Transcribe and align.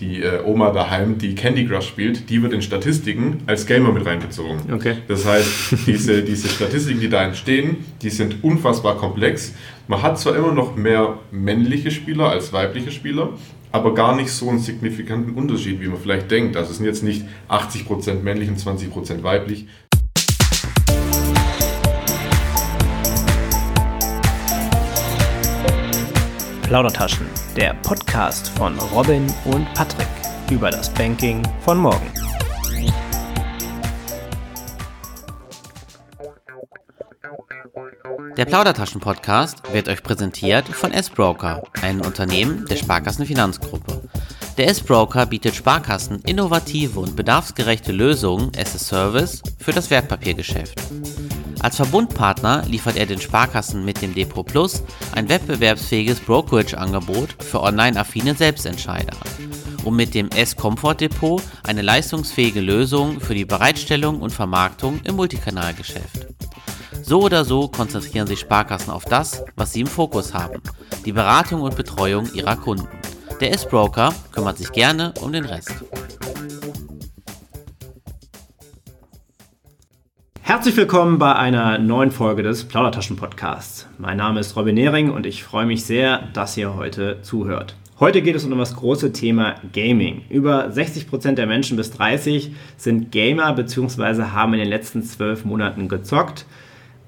die 0.00 0.22
äh, 0.22 0.42
Oma 0.44 0.70
daheim, 0.72 1.18
die 1.18 1.36
Candy 1.36 1.66
Crush 1.68 1.86
spielt, 1.86 2.28
die 2.28 2.42
wird 2.42 2.52
in 2.52 2.62
Statistiken 2.62 3.42
als 3.46 3.64
Gamer 3.64 3.92
mit 3.92 4.04
reingezogen. 4.04 4.72
Okay. 4.72 4.96
Das 5.06 5.24
heißt, 5.24 5.86
diese, 5.86 6.22
diese 6.24 6.48
Statistiken, 6.48 7.00
die 7.00 7.08
da 7.08 7.22
entstehen, 7.22 7.76
die 8.02 8.10
sind 8.10 8.42
unfassbar 8.42 8.96
komplex. 8.96 9.54
Man 9.86 10.02
hat 10.02 10.18
zwar 10.18 10.34
immer 10.34 10.52
noch 10.52 10.74
mehr 10.74 11.18
männliche 11.30 11.92
Spieler 11.92 12.30
als 12.30 12.52
weibliche 12.52 12.90
Spieler, 12.90 13.34
aber 13.70 13.94
gar 13.94 14.16
nicht 14.16 14.30
so 14.30 14.50
einen 14.50 14.58
signifikanten 14.58 15.34
Unterschied, 15.34 15.80
wie 15.80 15.86
man 15.86 16.00
vielleicht 16.00 16.28
denkt. 16.28 16.56
Also 16.56 16.72
es 16.72 16.78
sind 16.78 16.86
jetzt 16.86 17.04
nicht 17.04 17.24
80% 17.48 18.22
männlich 18.22 18.48
und 18.48 18.58
20% 18.58 19.22
weiblich. 19.22 19.68
Plaudertaschen, 26.62 27.26
der 27.56 27.72
Podcast 27.82 28.48
von 28.48 28.76
Robin 28.92 29.32
und 29.44 29.72
Patrick 29.74 30.08
über 30.50 30.70
das 30.70 30.90
Banking 30.90 31.40
von 31.60 31.78
morgen. 31.78 32.10
Der 38.36 38.44
Plaudertaschen-Podcast 38.46 39.72
wird 39.72 39.88
euch 39.88 40.02
präsentiert 40.02 40.66
von 40.68 40.90
S-Broker, 40.90 41.62
einem 41.80 42.00
Unternehmen 42.00 42.66
der 42.66 42.76
Sparkassenfinanzgruppe. 42.76 44.02
Der 44.58 44.68
S-Broker 44.68 45.26
bietet 45.26 45.54
Sparkassen 45.54 46.22
innovative 46.22 46.98
und 46.98 47.14
bedarfsgerechte 47.14 47.92
Lösungen 47.92 48.50
as 48.56 48.74
a 48.74 48.78
Service 48.78 49.42
für 49.58 49.72
das 49.72 49.90
Wertpapiergeschäft. 49.90 50.80
Als 51.64 51.76
Verbundpartner 51.76 52.62
liefert 52.66 52.98
er 52.98 53.06
den 53.06 53.18
Sparkassen 53.18 53.86
mit 53.86 54.02
dem 54.02 54.14
Depot 54.14 54.44
Plus 54.44 54.82
ein 55.14 55.30
wettbewerbsfähiges 55.30 56.20
Brokerage-Angebot 56.20 57.42
für 57.42 57.62
online-affine 57.62 58.34
Selbstentscheider 58.34 59.16
und 59.82 59.96
mit 59.96 60.12
dem 60.12 60.28
S-Comfort 60.28 60.96
Depot 60.96 61.42
eine 61.66 61.80
leistungsfähige 61.80 62.60
Lösung 62.60 63.18
für 63.18 63.34
die 63.34 63.46
Bereitstellung 63.46 64.20
und 64.20 64.28
Vermarktung 64.28 65.00
im 65.04 65.16
Multikanalgeschäft. 65.16 66.26
So 67.00 67.22
oder 67.22 67.46
so 67.46 67.68
konzentrieren 67.68 68.26
sich 68.26 68.40
Sparkassen 68.40 68.92
auf 68.92 69.06
das, 69.06 69.42
was 69.56 69.72
sie 69.72 69.80
im 69.80 69.86
Fokus 69.86 70.34
haben, 70.34 70.60
die 71.06 71.12
Beratung 71.12 71.62
und 71.62 71.76
Betreuung 71.76 72.30
ihrer 72.34 72.56
Kunden. 72.56 72.88
Der 73.40 73.52
S-Broker 73.52 74.14
kümmert 74.32 74.58
sich 74.58 74.70
gerne 74.70 75.14
um 75.22 75.32
den 75.32 75.46
Rest. 75.46 75.72
Herzlich 80.46 80.76
willkommen 80.76 81.18
bei 81.18 81.34
einer 81.34 81.78
neuen 81.78 82.10
Folge 82.10 82.42
des 82.42 82.64
Plaudertaschen-Podcasts. 82.64 83.88
Mein 83.96 84.18
Name 84.18 84.40
ist 84.40 84.54
Robin 84.56 84.74
Nehring 84.74 85.10
und 85.10 85.24
ich 85.24 85.42
freue 85.42 85.64
mich 85.64 85.84
sehr, 85.84 86.28
dass 86.34 86.58
ihr 86.58 86.74
heute 86.74 87.22
zuhört. 87.22 87.76
Heute 87.98 88.20
geht 88.20 88.36
es 88.36 88.44
um 88.44 88.56
das 88.58 88.76
große 88.76 89.14
Thema 89.14 89.54
Gaming. 89.72 90.20
Über 90.28 90.68
60% 90.68 91.32
der 91.32 91.46
Menschen 91.46 91.78
bis 91.78 91.92
30 91.92 92.54
sind 92.76 93.10
Gamer 93.10 93.54
bzw. 93.54 94.24
haben 94.34 94.52
in 94.52 94.60
den 94.60 94.68
letzten 94.68 95.02
zwölf 95.02 95.46
Monaten 95.46 95.88
gezockt. 95.88 96.44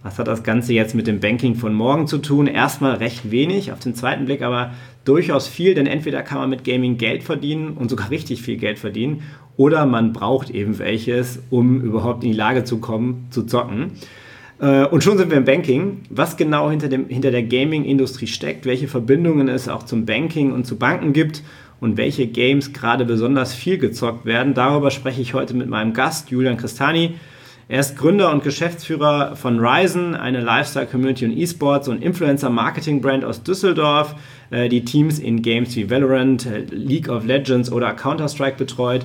Was 0.02 0.18
hat 0.18 0.28
das 0.28 0.42
Ganze 0.42 0.72
jetzt 0.72 0.94
mit 0.94 1.06
dem 1.06 1.20
Banking 1.20 1.56
von 1.56 1.74
morgen 1.74 2.06
zu 2.06 2.16
tun? 2.18 2.46
Erstmal 2.46 2.94
recht 2.94 3.30
wenig, 3.30 3.70
auf 3.70 3.80
den 3.80 3.94
zweiten 3.94 4.24
Blick 4.24 4.40
aber 4.40 4.70
durchaus 5.04 5.46
viel, 5.46 5.74
denn 5.74 5.86
entweder 5.86 6.22
kann 6.22 6.38
man 6.38 6.48
mit 6.48 6.64
Gaming 6.64 6.96
Geld 6.96 7.22
verdienen 7.22 7.72
und 7.72 7.90
sogar 7.90 8.08
richtig 8.10 8.40
viel 8.40 8.56
Geld 8.56 8.78
verdienen 8.78 9.24
oder 9.56 9.86
man 9.86 10.12
braucht 10.12 10.50
eben 10.50 10.78
welches, 10.78 11.40
um 11.50 11.80
überhaupt 11.80 12.24
in 12.24 12.32
die 12.32 12.36
Lage 12.36 12.64
zu 12.64 12.78
kommen, 12.78 13.26
zu 13.30 13.44
zocken. 13.44 13.92
Äh, 14.60 14.86
und 14.86 15.02
schon 15.02 15.18
sind 15.18 15.30
wir 15.30 15.38
im 15.38 15.44
Banking. 15.44 16.02
Was 16.10 16.36
genau 16.36 16.70
hinter, 16.70 16.88
dem, 16.88 17.08
hinter 17.08 17.30
der 17.30 17.42
Gaming-Industrie 17.42 18.26
steckt, 18.26 18.66
welche 18.66 18.88
Verbindungen 18.88 19.48
es 19.48 19.68
auch 19.68 19.84
zum 19.84 20.06
Banking 20.06 20.52
und 20.52 20.66
zu 20.66 20.76
Banken 20.76 21.12
gibt 21.12 21.42
und 21.80 21.96
welche 21.96 22.26
Games 22.26 22.72
gerade 22.72 23.04
besonders 23.04 23.54
viel 23.54 23.78
gezockt 23.78 24.24
werden, 24.24 24.54
darüber 24.54 24.90
spreche 24.90 25.20
ich 25.20 25.34
heute 25.34 25.54
mit 25.54 25.68
meinem 25.68 25.92
Gast 25.92 26.30
Julian 26.30 26.56
Christani. 26.56 27.14
Er 27.68 27.80
ist 27.80 27.98
Gründer 27.98 28.30
und 28.30 28.44
Geschäftsführer 28.44 29.34
von 29.34 29.58
Ryzen, 29.58 30.14
eine 30.14 30.40
Lifestyle-Community 30.40 31.24
und 31.24 31.36
E-Sports- 31.36 31.88
und 31.88 32.00
Influencer-Marketing-Brand 32.00 33.24
aus 33.24 33.42
Düsseldorf, 33.42 34.14
äh, 34.50 34.68
die 34.68 34.84
Teams 34.84 35.18
in 35.18 35.42
Games 35.42 35.74
wie 35.74 35.90
Valorant, 35.90 36.46
äh, 36.46 36.60
League 36.70 37.08
of 37.08 37.26
Legends 37.26 37.72
oder 37.72 37.92
Counter-Strike 37.92 38.56
betreut 38.56 39.04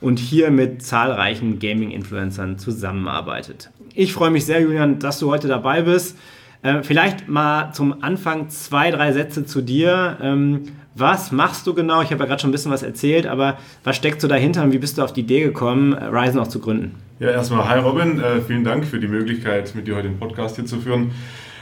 und 0.00 0.18
hier 0.18 0.50
mit 0.50 0.82
zahlreichen 0.82 1.58
Gaming-Influencern 1.58 2.58
zusammenarbeitet. 2.58 3.70
Ich 3.94 4.12
freue 4.12 4.30
mich 4.30 4.44
sehr, 4.44 4.60
Julian, 4.60 4.98
dass 4.98 5.18
du 5.18 5.30
heute 5.30 5.48
dabei 5.48 5.82
bist. 5.82 6.16
Äh, 6.62 6.82
vielleicht 6.82 7.28
mal 7.28 7.72
zum 7.72 8.02
Anfang 8.02 8.48
zwei, 8.48 8.90
drei 8.90 9.12
Sätze 9.12 9.44
zu 9.44 9.60
dir. 9.60 10.18
Ähm, 10.20 10.62
was 10.94 11.30
machst 11.30 11.66
du 11.66 11.74
genau? 11.74 12.02
Ich 12.02 12.10
habe 12.10 12.24
ja 12.24 12.26
gerade 12.26 12.40
schon 12.40 12.50
ein 12.50 12.52
bisschen 12.52 12.72
was 12.72 12.82
erzählt, 12.82 13.26
aber 13.26 13.58
was 13.84 13.96
steckt 13.96 14.20
so 14.20 14.26
dahinter 14.26 14.64
und 14.64 14.72
wie 14.72 14.78
bist 14.78 14.98
du 14.98 15.02
auf 15.02 15.12
die 15.12 15.20
Idee 15.20 15.40
gekommen, 15.42 15.94
Ryzen 15.94 16.40
auch 16.40 16.48
zu 16.48 16.58
gründen? 16.58 16.96
Ja, 17.20 17.30
erstmal 17.30 17.68
hi 17.68 17.78
Robin, 17.78 18.20
äh, 18.20 18.40
vielen 18.40 18.64
Dank 18.64 18.84
für 18.84 18.98
die 18.98 19.08
Möglichkeit, 19.08 19.74
mit 19.74 19.86
dir 19.86 19.96
heute 19.96 20.08
den 20.08 20.18
Podcast 20.18 20.56
hier 20.56 20.66
zu 20.66 20.78
führen. 20.78 21.12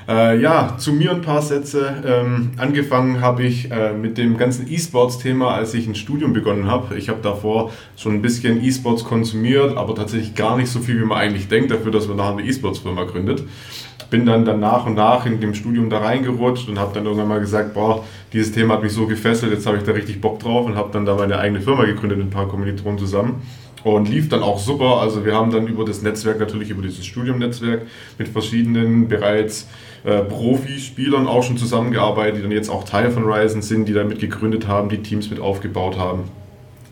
Äh, 0.08 0.40
ja, 0.40 0.76
zu 0.78 0.92
mir 0.92 1.10
ein 1.10 1.20
paar 1.20 1.42
Sätze. 1.42 1.94
Ähm, 2.06 2.52
angefangen 2.58 3.20
habe 3.20 3.42
ich 3.42 3.70
äh, 3.72 3.92
mit 3.92 4.18
dem 4.18 4.36
ganzen 4.36 4.70
E-Sports-Thema, 4.70 5.54
als 5.54 5.74
ich 5.74 5.88
ein 5.88 5.96
Studium 5.96 6.32
begonnen 6.32 6.70
habe. 6.70 6.96
Ich 6.96 7.08
habe 7.08 7.18
davor 7.22 7.72
schon 7.96 8.14
ein 8.14 8.22
bisschen 8.22 8.62
E-Sports 8.62 9.04
konsumiert, 9.04 9.76
aber 9.76 9.96
tatsächlich 9.96 10.36
gar 10.36 10.56
nicht 10.56 10.70
so 10.70 10.78
viel, 10.78 11.00
wie 11.00 11.04
man 11.04 11.18
eigentlich 11.18 11.48
denkt, 11.48 11.72
dafür, 11.72 11.90
dass 11.90 12.06
man 12.06 12.18
nachher 12.18 12.32
eine 12.32 12.42
E-Sports-Firma 12.42 13.04
gründet. 13.04 13.42
Bin 14.08 14.24
dann, 14.24 14.44
dann 14.44 14.60
nach 14.60 14.86
und 14.86 14.94
nach 14.94 15.26
in 15.26 15.40
dem 15.40 15.54
Studium 15.54 15.90
da 15.90 15.98
reingerutscht 15.98 16.68
und 16.68 16.78
habe 16.78 16.94
dann 16.94 17.06
irgendwann 17.06 17.26
mal 17.26 17.40
gesagt, 17.40 17.74
boah, 17.74 18.04
dieses 18.32 18.52
Thema 18.52 18.74
hat 18.74 18.84
mich 18.84 18.92
so 18.92 19.08
gefesselt, 19.08 19.50
jetzt 19.50 19.66
habe 19.66 19.78
ich 19.78 19.82
da 19.82 19.90
richtig 19.90 20.20
Bock 20.20 20.38
drauf 20.38 20.66
und 20.66 20.76
habe 20.76 20.90
dann 20.92 21.04
da 21.04 21.16
meine 21.16 21.36
eigene 21.40 21.60
Firma 21.60 21.84
gegründet 21.84 22.18
mit 22.18 22.28
ein 22.28 22.30
paar 22.30 22.46
Kommilitonen 22.46 22.98
zusammen 22.98 23.42
und 23.84 24.08
lief 24.08 24.28
dann 24.28 24.42
auch 24.42 24.58
super. 24.58 25.00
Also 25.00 25.24
wir 25.24 25.34
haben 25.34 25.50
dann 25.50 25.66
über 25.66 25.84
das 25.84 26.02
Netzwerk, 26.02 26.38
natürlich 26.38 26.70
über 26.70 26.82
dieses 26.82 27.06
Studiumnetzwerk 27.06 27.82
mit 28.18 28.28
verschiedenen 28.28 29.08
bereits 29.08 29.68
äh, 30.04 30.22
Profispielern 30.22 31.26
auch 31.26 31.42
schon 31.42 31.56
zusammengearbeitet, 31.56 32.38
die 32.38 32.42
dann 32.42 32.52
jetzt 32.52 32.68
auch 32.68 32.84
Teil 32.84 33.10
von 33.10 33.24
Ryzen 33.24 33.62
sind, 33.62 33.86
die 33.86 33.92
damit 33.92 34.18
gegründet 34.18 34.66
haben, 34.66 34.88
die 34.88 34.98
Teams 34.98 35.30
mit 35.30 35.40
aufgebaut 35.40 35.98
haben. 35.98 36.24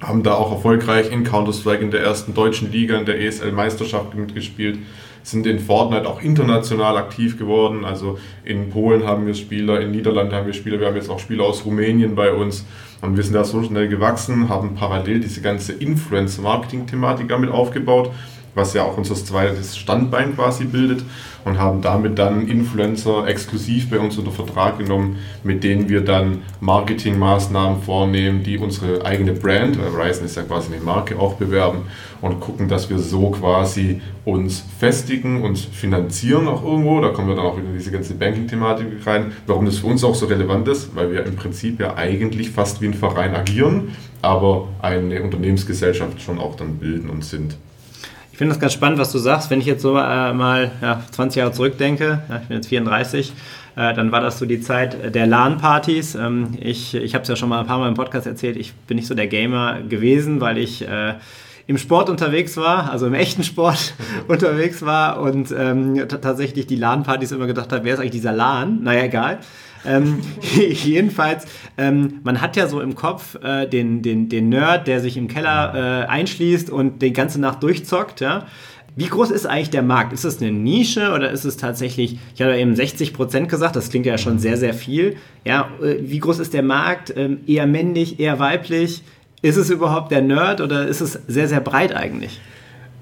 Haben 0.00 0.23
da 0.23 0.34
auch 0.34 0.50
erfolgreich 0.50 1.11
in 1.11 1.25
Counter-Strike 1.25 1.83
in 1.83 1.91
der 1.91 2.00
ersten 2.00 2.34
deutschen 2.34 2.71
Liga, 2.71 2.99
in 2.99 3.06
der 3.06 3.21
ESL-Meisterschaft 3.21 4.15
mitgespielt 4.15 4.78
sind 5.25 5.47
in 5.47 5.59
Fortnite 5.59 6.07
auch 6.07 6.23
international 6.23 6.97
aktiv 6.97 7.39
geworden. 7.39 7.85
Also 7.85 8.19
in 8.45 8.71
Polen 8.71 9.05
haben 9.07 9.27
wir 9.27 9.35
Spieler, 9.35 9.81
in 9.81 9.91
Niederlanden 9.91 10.35
haben 10.35 10.47
wir 10.47 10.53
Spieler, 10.53 10.79
wir 10.79 10.87
haben 10.87 10.97
jetzt 10.97 11.11
auch 11.11 11.19
Spieler 11.19 11.45
aus 11.45 11.65
Rumänien 11.65 12.15
bei 12.15 12.33
uns. 12.33 12.65
Und 13.01 13.17
wir 13.17 13.25
sind 13.25 13.35
da 13.35 13.45
so 13.45 13.62
schnell 13.62 13.89
gewachsen, 13.89 14.49
haben 14.49 14.75
parallel 14.75 15.21
diese 15.21 15.41
ganze 15.41 15.73
Influence-Marketing-Thematik 15.73 17.29
damit 17.29 17.51
aufgebaut 17.51 18.11
was 18.55 18.75
ja 18.75 18.85
auch 18.85 18.97
unser 18.97 19.15
zweites 19.15 19.77
Standbein 19.77 20.35
quasi 20.35 20.65
bildet 20.65 21.05
und 21.45 21.59
haben 21.59 21.83
damit 21.83 22.19
dann 22.19 22.49
Influencer 22.49 23.27
exklusiv 23.27 23.91
bei 23.91 23.99
uns 23.99 24.17
unter 24.17 24.31
Vertrag 24.31 24.79
genommen, 24.79 25.19
mit 25.43 25.63
denen 25.63 25.89
wir 25.89 26.01
dann 26.01 26.43
Marketingmaßnahmen 26.61 27.83
vornehmen, 27.83 28.43
die 28.43 28.59
unsere 28.59 29.05
eigene 29.05 29.33
Brand, 29.33 29.79
weil 29.79 29.89
Ryzen 29.89 30.25
ist 30.25 30.37
ja 30.37 30.43
quasi 30.43 30.73
eine 30.73 30.83
Marke, 30.83 31.19
auch 31.19 31.35
bewerben 31.35 31.83
und 32.21 32.41
gucken, 32.41 32.69
dass 32.69 32.89
wir 32.89 32.99
so 32.99 33.31
quasi 33.31 34.01
uns 34.25 34.65
festigen 34.79 35.43
und 35.43 35.59
finanzieren 35.59 36.49
auch 36.49 36.65
irgendwo. 36.65 37.01
Da 37.01 37.11
kommen 37.11 37.29
wir 37.29 37.37
dann 37.37 37.45
auch 37.45 37.59
wieder 37.59 37.69
in 37.69 37.77
diese 37.77 37.91
ganze 37.91 38.15
Banking-Thematik 38.15 39.07
rein. 39.07 39.33
Warum 39.47 39.67
das 39.67 39.79
für 39.79 39.87
uns 39.89 40.03
auch 40.03 40.15
so 40.15 40.27
relevant 40.27 40.67
ist, 40.69 40.97
weil 40.97 41.13
wir 41.13 41.27
im 41.27 41.37
Prinzip 41.37 41.81
ja 41.81 41.97
eigentlich 41.97 42.51
fast 42.51 42.81
wie 42.81 42.87
ein 42.87 42.95
Verein 42.95 43.35
agieren, 43.35 43.95
aber 44.23 44.69
eine 44.81 45.23
Unternehmensgesellschaft 45.23 46.23
schon 46.23 46.39
auch 46.39 46.57
dann 46.57 46.79
bilden 46.79 47.11
und 47.11 47.25
sind. 47.25 47.57
Ich 48.34 48.39
finde 48.39 48.53
das 48.53 48.61
ganz 48.61 48.72
spannend, 48.72 48.99
was 48.99 49.12
du 49.12 49.19
sagst. 49.19 49.49
Wenn 49.50 49.61
ich 49.61 49.67
jetzt 49.67 49.81
so 49.81 49.97
äh, 49.97 50.33
mal 50.33 50.72
ja, 50.83 51.00
20 51.12 51.39
Jahre 51.39 51.53
zurückdenke, 51.53 52.21
ja, 52.28 52.41
ich 52.43 52.49
bin 52.49 52.56
jetzt 52.56 52.67
34, 52.67 53.33
äh, 53.77 53.95
dann 53.95 54.11
war 54.11 54.21
das 54.22 54.41
so 54.41 54.45
die 54.45 54.61
Zeit 54.61 55.15
der 55.15 55.28
LAN-Partys. 55.28 56.17
Ähm, 56.17 56.59
ich 56.61 56.97
ich 56.97 57.15
habe 57.15 57.23
es 57.23 57.28
ja 57.28 57.37
schon 57.37 57.49
mal 57.49 57.61
ein 57.61 57.67
paar 57.69 57.78
Mal 57.78 57.87
im 57.87 57.94
Podcast 57.94 58.27
erzählt, 58.27 58.56
ich 58.56 58.75
bin 58.75 58.97
nicht 58.97 59.06
so 59.06 59.15
der 59.15 59.28
Gamer 59.28 59.83
gewesen, 59.83 60.41
weil 60.41 60.59
ich 60.59 60.82
äh, 60.82 61.14
im 61.69 61.79
Sport 61.79 62.11
unterwegs 62.11 62.56
war, 62.56 62.91
also 62.91 63.06
im 63.06 63.14
echten 63.14 63.44
Sport 63.44 63.94
unterwegs 64.26 64.85
war 64.85 65.20
und 65.20 65.55
ähm, 65.56 66.03
tatsächlich 66.09 66.67
die 66.67 66.75
LAN-Partys 66.75 67.31
immer 67.31 67.47
gedacht 67.47 67.70
habe, 67.70 67.85
wer 67.85 67.94
ist 67.94 68.00
eigentlich 68.00 68.11
dieser 68.11 68.32
LAN? 68.32 68.82
Naja, 68.82 69.05
egal. 69.05 69.38
Ähm, 69.87 70.21
jedenfalls, 70.57 71.47
ähm, 71.77 72.21
man 72.25 72.41
hat 72.41 72.57
ja 72.57 72.67
so 72.67 72.81
im 72.81 72.95
Kopf 72.95 73.37
äh, 73.43 73.67
den, 73.67 74.03
den, 74.03 74.29
den 74.29 74.49
Nerd, 74.49 74.87
der 74.87 75.01
sich 75.01 75.17
im 75.17 75.29
Keller 75.29 75.75
äh, 75.75 76.07
einschließt 76.07 76.71
und 76.71 77.03
die 77.03 77.13
ganze 77.13 77.41
Nacht 77.41 77.63
durchzockt, 77.63 78.21
ja. 78.21 78.47
Wie 78.97 79.07
groß 79.07 79.33
ist 79.33 79.47
eigentlich 79.47 79.71
der 79.71 79.83
Markt? 79.83 80.13
Ist 80.13 80.25
es 80.25 80.41
eine 80.41 80.53
Nische 80.53 81.13
oder 81.13 81.33
ist 81.33 81.45
es 81.45 81.57
tatsächlich, 81.57 82.17
ich 82.35 82.41
habe 82.41 82.53
ja 82.53 82.59
eben 82.59 82.77
60 82.77 83.13
Prozent 83.13 83.49
gesagt, 83.49 83.75
das 83.75 83.91
klingt 83.91 84.07
ja 84.07 84.19
schon 84.19 84.39
sehr, 84.39 84.57
sehr 84.57 84.73
viel. 84.73 85.17
Ja, 85.45 85.69
äh, 85.83 85.97
wie 86.01 86.21
groß 86.21 86.39
ist 86.39 86.55
der 86.55 86.63
Markt? 86.63 87.13
Ähm, 87.17 87.41
eher 87.47 87.67
männlich, 87.67 88.21
eher 88.21 88.39
weiblich? 88.39 89.03
Ist 89.43 89.57
es 89.57 89.69
überhaupt 89.69 90.13
der 90.13 90.23
Nerd 90.23 90.61
oder 90.61 90.87
ist 90.87 91.01
es 91.01 91.19
sehr, 91.27 91.49
sehr 91.49 91.61
breit 91.61 91.95
eigentlich? 91.95 92.41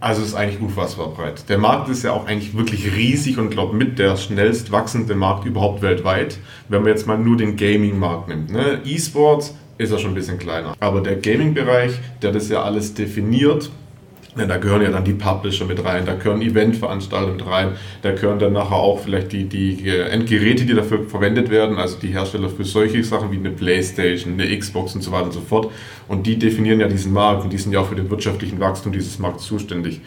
Also 0.02 0.20
ist 0.20 0.34
eigentlich 0.34 0.60
unfassbar 0.60 1.10
breit. 1.10 1.48
Der 1.48 1.58
Markt 1.58 1.88
ist 1.88 2.02
ja 2.02 2.10
auch 2.10 2.26
eigentlich 2.26 2.56
wirklich 2.56 2.92
riesig 2.96 3.38
und 3.38 3.50
glaube 3.50 3.76
mit 3.76 4.00
der 4.00 4.16
schnellst 4.16 4.72
wachsende 4.72 5.14
Markt 5.14 5.46
überhaupt 5.46 5.80
weltweit, 5.80 6.38
wenn 6.68 6.82
man 6.82 6.90
jetzt 6.90 7.06
mal 7.06 7.16
nur 7.16 7.36
den 7.36 7.56
Gaming-Markt 7.56 8.26
nimmt. 8.26 8.50
Ne? 8.50 8.80
E-Sports 8.84 9.54
ist 9.78 9.92
er 9.92 9.98
schon 10.00 10.10
ein 10.10 10.14
bisschen 10.14 10.40
kleiner. 10.40 10.74
Aber 10.80 11.02
der 11.02 11.14
Gaming-Bereich, 11.14 11.92
der 12.20 12.32
das 12.32 12.48
ja 12.48 12.64
alles 12.64 12.94
definiert, 12.94 13.70
ja, 14.36 14.46
da 14.46 14.56
gehören 14.56 14.82
ja 14.82 14.90
dann 14.90 15.04
die 15.04 15.12
Publisher 15.12 15.66
mit 15.66 15.84
rein, 15.84 16.06
da 16.06 16.14
gehören 16.14 16.40
Eventveranstalter 16.40 17.32
mit 17.32 17.46
rein, 17.46 17.72
da 18.00 18.12
gehören 18.12 18.38
dann 18.38 18.54
nachher 18.54 18.76
auch 18.76 19.00
vielleicht 19.00 19.32
die, 19.32 19.44
die 19.44 19.88
Endgeräte, 19.88 20.64
die 20.64 20.74
dafür 20.74 21.04
verwendet 21.06 21.50
werden, 21.50 21.76
also 21.76 21.98
die 22.00 22.08
Hersteller 22.08 22.48
für 22.48 22.64
solche 22.64 23.04
Sachen 23.04 23.30
wie 23.30 23.36
eine 23.36 23.50
Playstation, 23.50 24.34
eine 24.34 24.56
Xbox 24.58 24.94
und 24.94 25.02
so 25.02 25.12
weiter 25.12 25.26
und 25.26 25.32
so 25.32 25.40
fort. 25.40 25.70
Und 26.08 26.26
die 26.26 26.38
definieren 26.38 26.80
ja 26.80 26.88
diesen 26.88 27.12
Markt 27.12 27.44
und 27.44 27.52
die 27.52 27.58
sind 27.58 27.72
ja 27.72 27.80
auch 27.80 27.88
für 27.88 27.94
den 27.94 28.08
wirtschaftlichen 28.10 28.58
Wachstum 28.58 28.92
dieses 28.92 29.18
Markts 29.18 29.44
zuständig. 29.44 30.00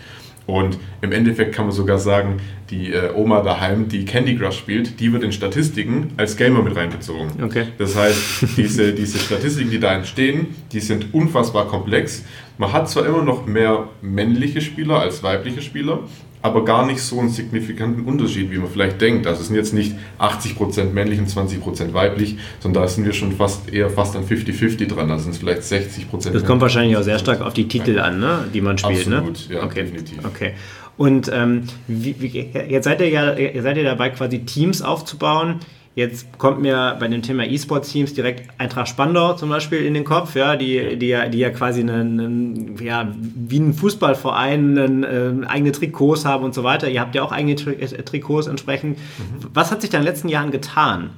Und 0.47 0.77
im 1.01 1.11
Endeffekt 1.11 1.55
kann 1.55 1.65
man 1.65 1.73
sogar 1.73 1.97
sagen, 1.97 2.37
die 2.69 2.91
äh, 2.91 3.11
Oma 3.15 3.41
daheim, 3.41 3.87
die 3.89 4.05
Candy 4.05 4.37
Crush 4.37 4.57
spielt, 4.57 4.99
die 4.99 5.11
wird 5.11 5.23
in 5.23 5.31
Statistiken 5.31 6.11
als 6.17 6.37
Gamer 6.37 6.61
mit 6.61 6.75
reinbezogen. 6.75 7.43
Okay. 7.43 7.67
Das 7.79 7.95
heißt, 7.95 8.57
diese, 8.57 8.93
diese 8.93 9.17
Statistiken, 9.17 9.71
die 9.71 9.79
da 9.79 9.95
entstehen, 9.95 10.47
die 10.71 10.81
sind 10.81 11.13
unfassbar 11.13 11.67
komplex. 11.67 12.23
Man 12.57 12.71
hat 12.71 12.89
zwar 12.89 13.05
immer 13.05 13.21
noch 13.21 13.45
mehr 13.45 13.89
männliche 14.01 14.61
Spieler 14.61 14.99
als 14.99 15.23
weibliche 15.23 15.61
Spieler, 15.61 15.99
aber 16.41 16.63
gar 16.63 16.85
nicht 16.85 17.01
so 17.01 17.19
einen 17.19 17.29
signifikanten 17.29 18.05
Unterschied, 18.05 18.51
wie 18.51 18.57
man 18.57 18.69
vielleicht 18.69 19.01
denkt. 19.01 19.25
Also 19.25 19.41
es 19.41 19.47
sind 19.47 19.55
jetzt 19.55 19.73
nicht 19.73 19.95
80% 20.19 20.91
männlich 20.91 21.17
und 21.19 21.27
20% 21.27 21.93
weiblich, 21.93 22.37
sondern 22.59 22.83
da 22.83 22.87
sind 22.87 23.03
wir 23.03 23.13
schon 23.13 23.31
fast 23.31 23.73
eher 23.73 23.89
fast 23.89 24.15
an 24.15 24.25
50-50 24.25 24.87
dran. 24.87 25.09
Also 25.09 25.23
sind 25.23 25.31
es 25.31 25.39
vielleicht 25.39 25.63
60%. 25.63 26.29
Das 26.31 26.45
kommt 26.45 26.61
wahrscheinlich 26.61 26.95
auch 26.97 27.03
sehr 27.03 27.17
stark 27.17 27.41
auf 27.41 27.53
die 27.53 27.67
Titel 27.67 27.99
an, 27.99 28.19
ne? 28.19 28.47
die 28.53 28.61
man 28.61 28.77
spielt. 28.77 29.07
Ne? 29.07 29.17
Absolut, 29.17 29.49
ne? 29.49 29.55
ja, 29.55 29.63
okay. 29.63 29.81
definitiv. 29.81 30.19
Okay. 30.23 30.53
Und 30.97 31.29
ähm, 31.33 31.63
wie, 31.87 32.15
wie, 32.19 32.27
jetzt 32.69 32.85
seid 32.85 33.01
ihr 33.01 33.09
ja 33.09 33.35
seid 33.61 33.77
ihr 33.77 33.83
dabei, 33.83 34.11
quasi 34.11 34.45
Teams 34.45 34.81
aufzubauen, 34.81 35.59
Jetzt 35.95 36.37
kommt 36.37 36.61
mir 36.61 36.97
bei 36.99 37.07
dem 37.07 37.21
Thema 37.21 37.45
E-Sport-Teams 37.45 38.13
direkt 38.13 38.49
Eintracht 38.59 38.89
Spandau 38.89 39.33
zum 39.35 39.47
Beispiel 39.47 39.85
in 39.85 39.93
den 39.93 40.03
Kopf, 40.03 40.35
ja, 40.35 40.57
die, 40.57 40.97
die, 40.97 41.07
ja, 41.07 41.29
die 41.29 41.37
ja 41.37 41.51
quasi 41.51 41.79
einen, 41.79 42.19
einen, 42.19 42.83
ja, 42.83 43.09
wie 43.17 43.59
ein 43.59 43.73
Fußballverein 43.73 44.77
einen, 44.77 45.03
äh, 45.05 45.47
eigene 45.47 45.71
Trikots 45.71 46.25
haben 46.25 46.43
und 46.43 46.53
so 46.53 46.65
weiter. 46.65 46.89
Ihr 46.89 46.99
habt 46.99 47.15
ja 47.15 47.23
auch 47.23 47.31
eigene 47.31 47.55
Tri 47.55 47.75
äh, 47.75 48.03
Trikots 48.03 48.47
entsprechend. 48.47 48.97
Mhm. 48.97 49.47
Was 49.53 49.71
hat 49.71 49.79
sich 49.79 49.89
da 49.89 49.97
in 49.97 50.03
den 50.03 50.11
letzten 50.11 50.27
Jahren 50.27 50.51
getan? 50.51 51.11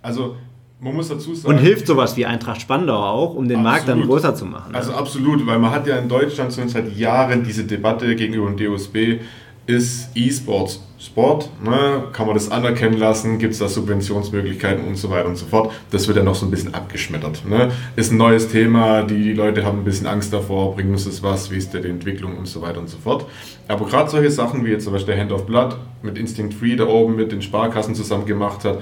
Also 0.00 0.36
man 0.80 0.94
muss 0.94 1.08
dazu 1.08 1.34
sagen. 1.34 1.54
Und 1.54 1.60
hilft 1.60 1.86
sowas 1.86 2.16
wie 2.16 2.24
Eintracht 2.24 2.62
Spandau 2.62 2.96
auch, 2.96 3.34
um 3.34 3.48
den 3.48 3.58
absolut. 3.58 3.72
Markt 3.72 3.88
dann 3.88 4.00
größer 4.02 4.34
zu 4.34 4.46
machen? 4.46 4.74
Also 4.74 4.92
absolut, 4.92 5.46
weil 5.46 5.58
man 5.58 5.70
hat 5.70 5.86
ja 5.86 5.98
in 5.98 6.08
Deutschland 6.08 6.54
schon 6.54 6.70
seit 6.70 6.96
Jahren 6.96 7.44
diese 7.44 7.64
Debatte 7.64 8.16
gegenüber 8.16 8.50
dem 8.50 8.56
DOSB, 8.56 9.20
ist 9.66 10.10
E-Sports 10.14 10.80
Sport, 11.04 11.50
ne, 11.62 12.04
kann 12.12 12.26
man 12.26 12.34
das 12.34 12.50
anerkennen 12.50 12.96
lassen, 12.96 13.38
gibt 13.38 13.52
es 13.52 13.58
da 13.58 13.68
Subventionsmöglichkeiten 13.68 14.86
und 14.86 14.96
so 14.96 15.10
weiter 15.10 15.28
und 15.28 15.36
so 15.36 15.44
fort. 15.44 15.72
Das 15.90 16.06
wird 16.08 16.16
ja 16.16 16.22
noch 16.22 16.34
so 16.34 16.46
ein 16.46 16.50
bisschen 16.50 16.72
abgeschmettert. 16.72 17.46
Ne? 17.46 17.70
Ist 17.94 18.10
ein 18.10 18.16
neues 18.16 18.48
Thema, 18.48 19.02
die 19.02 19.34
Leute 19.34 19.64
haben 19.64 19.80
ein 19.80 19.84
bisschen 19.84 20.06
Angst 20.06 20.32
davor, 20.32 20.74
bringen 20.74 20.92
uns 20.92 21.04
das 21.04 21.22
was, 21.22 21.50
wie 21.50 21.58
ist 21.58 21.74
denn 21.74 21.82
die 21.82 21.90
Entwicklung 21.90 22.38
und 22.38 22.46
so 22.46 22.62
weiter 22.62 22.78
und 22.78 22.88
so 22.88 22.96
fort. 22.96 23.26
Aber 23.68 23.84
gerade 23.86 24.08
solche 24.08 24.30
Sachen 24.30 24.64
wie 24.64 24.70
jetzt 24.70 24.84
zum 24.84 24.94
Beispiel 24.94 25.14
der 25.14 25.22
Hand 25.22 25.32
of 25.32 25.44
Blood 25.44 25.76
mit 26.02 26.16
Instinct 26.16 26.54
Free 26.54 26.76
da 26.76 26.86
oben 26.86 27.16
mit 27.16 27.32
den 27.32 27.42
Sparkassen 27.42 27.94
zusammen 27.94 28.24
gemacht 28.24 28.64
hat, 28.64 28.80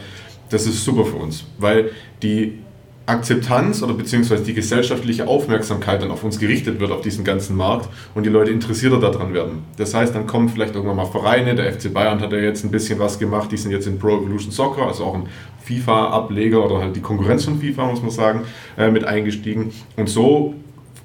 das 0.49 0.67
ist 0.67 0.85
super 0.85 1.05
für 1.05 1.17
uns, 1.17 1.45
weil 1.59 1.91
die 2.23 2.59
Akzeptanz 3.07 3.83
oder 3.83 3.95
beziehungsweise 3.95 4.45
die 4.45 4.55
gesellschaftliche 4.55 5.27
Aufmerksamkeit 5.27 6.03
dann 6.03 6.11
auf 6.11 6.23
uns 6.23 6.39
gerichtet 6.39 6.79
wird, 6.79 6.93
auf 6.93 7.01
diesen 7.01 7.25
ganzen 7.25 7.57
Markt 7.57 7.89
und 8.15 8.25
die 8.25 8.31
Leute 8.31 8.53
interessierter 8.53 9.01
daran 9.01 9.35
werden. 9.35 9.65
Das 9.77 9.95
heißt, 9.95 10.15
dann 10.15 10.27
kommen 10.27 10.49
vielleicht 10.49 10.75
irgendwann 10.75 10.97
mal 10.97 11.07
Vereine, 11.07 11.55
der 11.55 11.73
FC 11.73 11.93
Bayern 11.93 12.21
hat 12.21 12.33
ja 12.33 12.39
jetzt 12.39 12.65
ein 12.65 12.71
bisschen 12.71 12.99
was 12.99 13.19
gemacht, 13.19 13.51
die 13.51 13.57
sind 13.57 13.73
jetzt 13.73 13.87
in 13.87 13.99
Pro 13.99 14.19
Evolution 14.19 14.53
Soccer, 14.53 14.87
also 14.87 15.05
auch 15.05 15.15
ein 15.15 15.29
FIFA-Ableger 15.65 16.65
oder 16.65 16.79
halt 16.79 16.97
die 16.97 17.01
Konkurrenz 17.01 17.45
von 17.45 17.61
FIFA, 17.61 17.87
muss 17.87 18.03
man 18.03 18.11
sagen, 18.11 18.43
äh, 18.79 18.91
mit 18.91 19.05
eingestiegen. 19.05 19.73
Und 19.97 20.09
so 20.09 20.55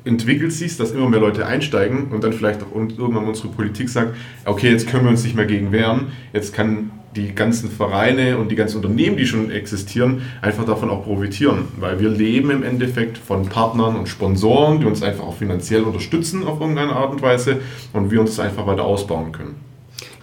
entwickelt 0.03 0.53
sich 0.53 0.77
dass 0.77 0.91
immer 0.91 1.09
mehr 1.09 1.19
Leute 1.19 1.45
einsteigen 1.45 2.07
und 2.11 2.23
dann 2.23 2.33
vielleicht 2.33 2.61
auch 2.63 2.75
irgendwann 2.75 3.25
unsere 3.25 3.49
Politik 3.49 3.89
sagt, 3.89 4.15
okay, 4.45 4.71
jetzt 4.71 4.87
können 4.87 5.03
wir 5.03 5.11
uns 5.11 5.23
nicht 5.23 5.35
mehr 5.35 5.45
gegen 5.45 5.71
wehren, 5.71 6.07
jetzt 6.33 6.53
kann 6.53 6.91
die 7.17 7.33
ganzen 7.33 7.69
Vereine 7.69 8.37
und 8.37 8.51
die 8.51 8.55
ganzen 8.55 8.77
Unternehmen, 8.77 9.17
die 9.17 9.25
schon 9.25 9.51
existieren, 9.51 10.21
einfach 10.41 10.65
davon 10.65 10.89
auch 10.89 11.03
profitieren. 11.03 11.65
Weil 11.77 11.99
wir 11.99 12.09
leben 12.09 12.51
im 12.51 12.63
Endeffekt 12.63 13.17
von 13.17 13.47
Partnern 13.47 13.95
und 13.95 14.07
Sponsoren, 14.07 14.79
die 14.79 14.85
uns 14.85 15.03
einfach 15.03 15.25
auch 15.25 15.35
finanziell 15.35 15.83
unterstützen 15.83 16.45
auf 16.45 16.61
irgendeine 16.61 16.93
Art 16.93 17.11
und 17.11 17.21
Weise 17.21 17.57
und 17.93 18.11
wir 18.11 18.21
uns 18.21 18.35
das 18.35 18.45
einfach 18.45 18.67
weiter 18.67 18.83
ausbauen 18.83 19.31
können. 19.31 19.55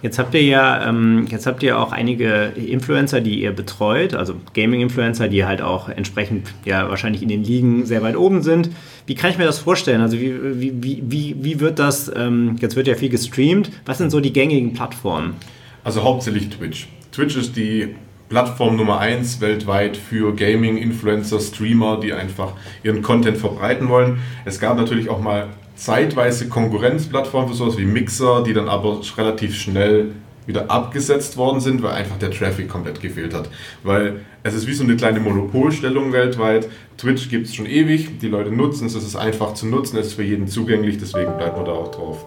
Jetzt 0.01 0.19
habt 0.19 0.33
ihr 0.35 0.43
ja, 0.43 0.87
ähm, 0.87 1.25
jetzt 1.29 1.47
habt 1.47 1.63
ihr 1.63 1.79
auch 1.79 1.91
einige 1.91 2.51
Influencer, 2.55 3.21
die 3.21 3.41
ihr 3.41 3.51
betreut, 3.51 4.13
also 4.13 4.35
Gaming-Influencer, 4.53 5.27
die 5.27 5.45
halt 5.45 5.61
auch 5.61 5.89
entsprechend 5.89 6.53
ja 6.63 6.87
wahrscheinlich 6.89 7.23
in 7.23 7.29
den 7.29 7.43
Ligen 7.43 7.85
sehr 7.85 8.03
weit 8.03 8.15
oben 8.15 8.41
sind. 8.43 8.69
Wie 9.07 9.15
kann 9.15 9.31
ich 9.31 9.37
mir 9.37 9.45
das 9.45 9.57
vorstellen? 9.57 10.01
Also 10.01 10.19
wie, 10.19 10.61
wie, 10.61 11.03
wie, 11.07 11.35
wie 11.39 11.59
wird 11.59 11.79
das, 11.79 12.11
ähm, 12.15 12.55
jetzt 12.59 12.75
wird 12.75 12.87
ja 12.87 12.95
viel 12.95 13.09
gestreamt, 13.09 13.71
was 13.85 13.97
sind 13.97 14.11
so 14.11 14.19
die 14.19 14.31
gängigen 14.31 14.73
Plattformen? 14.73 15.35
Also 15.85 16.03
hauptsächlich 16.03 16.49
Twitch. 16.49 16.87
Twitch 17.11 17.37
ist 17.37 17.55
die 17.55 17.95
Plattform 18.27 18.75
Nummer 18.75 18.97
1 18.97 19.39
weltweit 19.39 19.95
für 19.95 20.33
Gaming, 20.33 20.77
Influencer, 20.77 21.39
Streamer, 21.39 21.99
die 21.99 22.11
einfach 22.11 22.53
ihren 22.81 23.03
Content 23.03 23.37
verbreiten 23.37 23.87
wollen. 23.87 24.17
Es 24.45 24.59
gab 24.59 24.77
natürlich 24.77 25.11
auch 25.11 25.21
mal 25.21 25.49
zeitweise 25.75 26.49
Konkurrenzplattformen 26.49 27.49
für 27.49 27.55
sowas 27.55 27.77
wie 27.77 27.85
Mixer, 27.85 28.41
die 28.41 28.53
dann 28.53 28.67
aber 28.67 28.99
relativ 29.15 29.53
schnell 29.53 30.13
wieder 30.47 30.71
abgesetzt 30.71 31.37
worden 31.37 31.59
sind, 31.59 31.83
weil 31.83 31.91
einfach 31.91 32.17
der 32.17 32.31
Traffic 32.31 32.67
komplett 32.67 32.99
gefehlt 32.99 33.35
hat. 33.35 33.51
Weil 33.83 34.21
es 34.41 34.55
ist 34.55 34.65
wie 34.65 34.73
so 34.73 34.83
eine 34.83 34.95
kleine 34.95 35.19
Monopolstellung 35.19 36.11
weltweit. 36.13 36.67
Twitch 36.97 37.29
gibt 37.29 37.45
es 37.45 37.53
schon 37.53 37.67
ewig, 37.67 38.17
die 38.19 38.27
Leute 38.27 38.49
nutzen 38.49 38.87
es, 38.87 38.95
es 38.95 39.03
ist 39.03 39.15
einfach 39.15 39.53
zu 39.53 39.67
nutzen, 39.67 39.97
es 39.97 40.07
ist 40.07 40.13
für 40.13 40.23
jeden 40.23 40.47
zugänglich, 40.47 40.97
deswegen 40.97 41.37
bleibt 41.37 41.57
man 41.57 41.65
da 41.65 41.73
auch 41.73 41.91
drauf. 41.91 42.25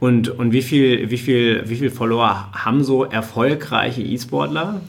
Und, 0.00 0.30
und 0.30 0.52
wie, 0.52 0.62
viel, 0.62 1.10
wie, 1.10 1.18
viel, 1.18 1.62
wie 1.66 1.76
viel 1.76 1.90
Follower 1.90 2.48
haben 2.52 2.82
so 2.82 3.04
erfolgreiche 3.04 4.00
E-Sportler? 4.02 4.80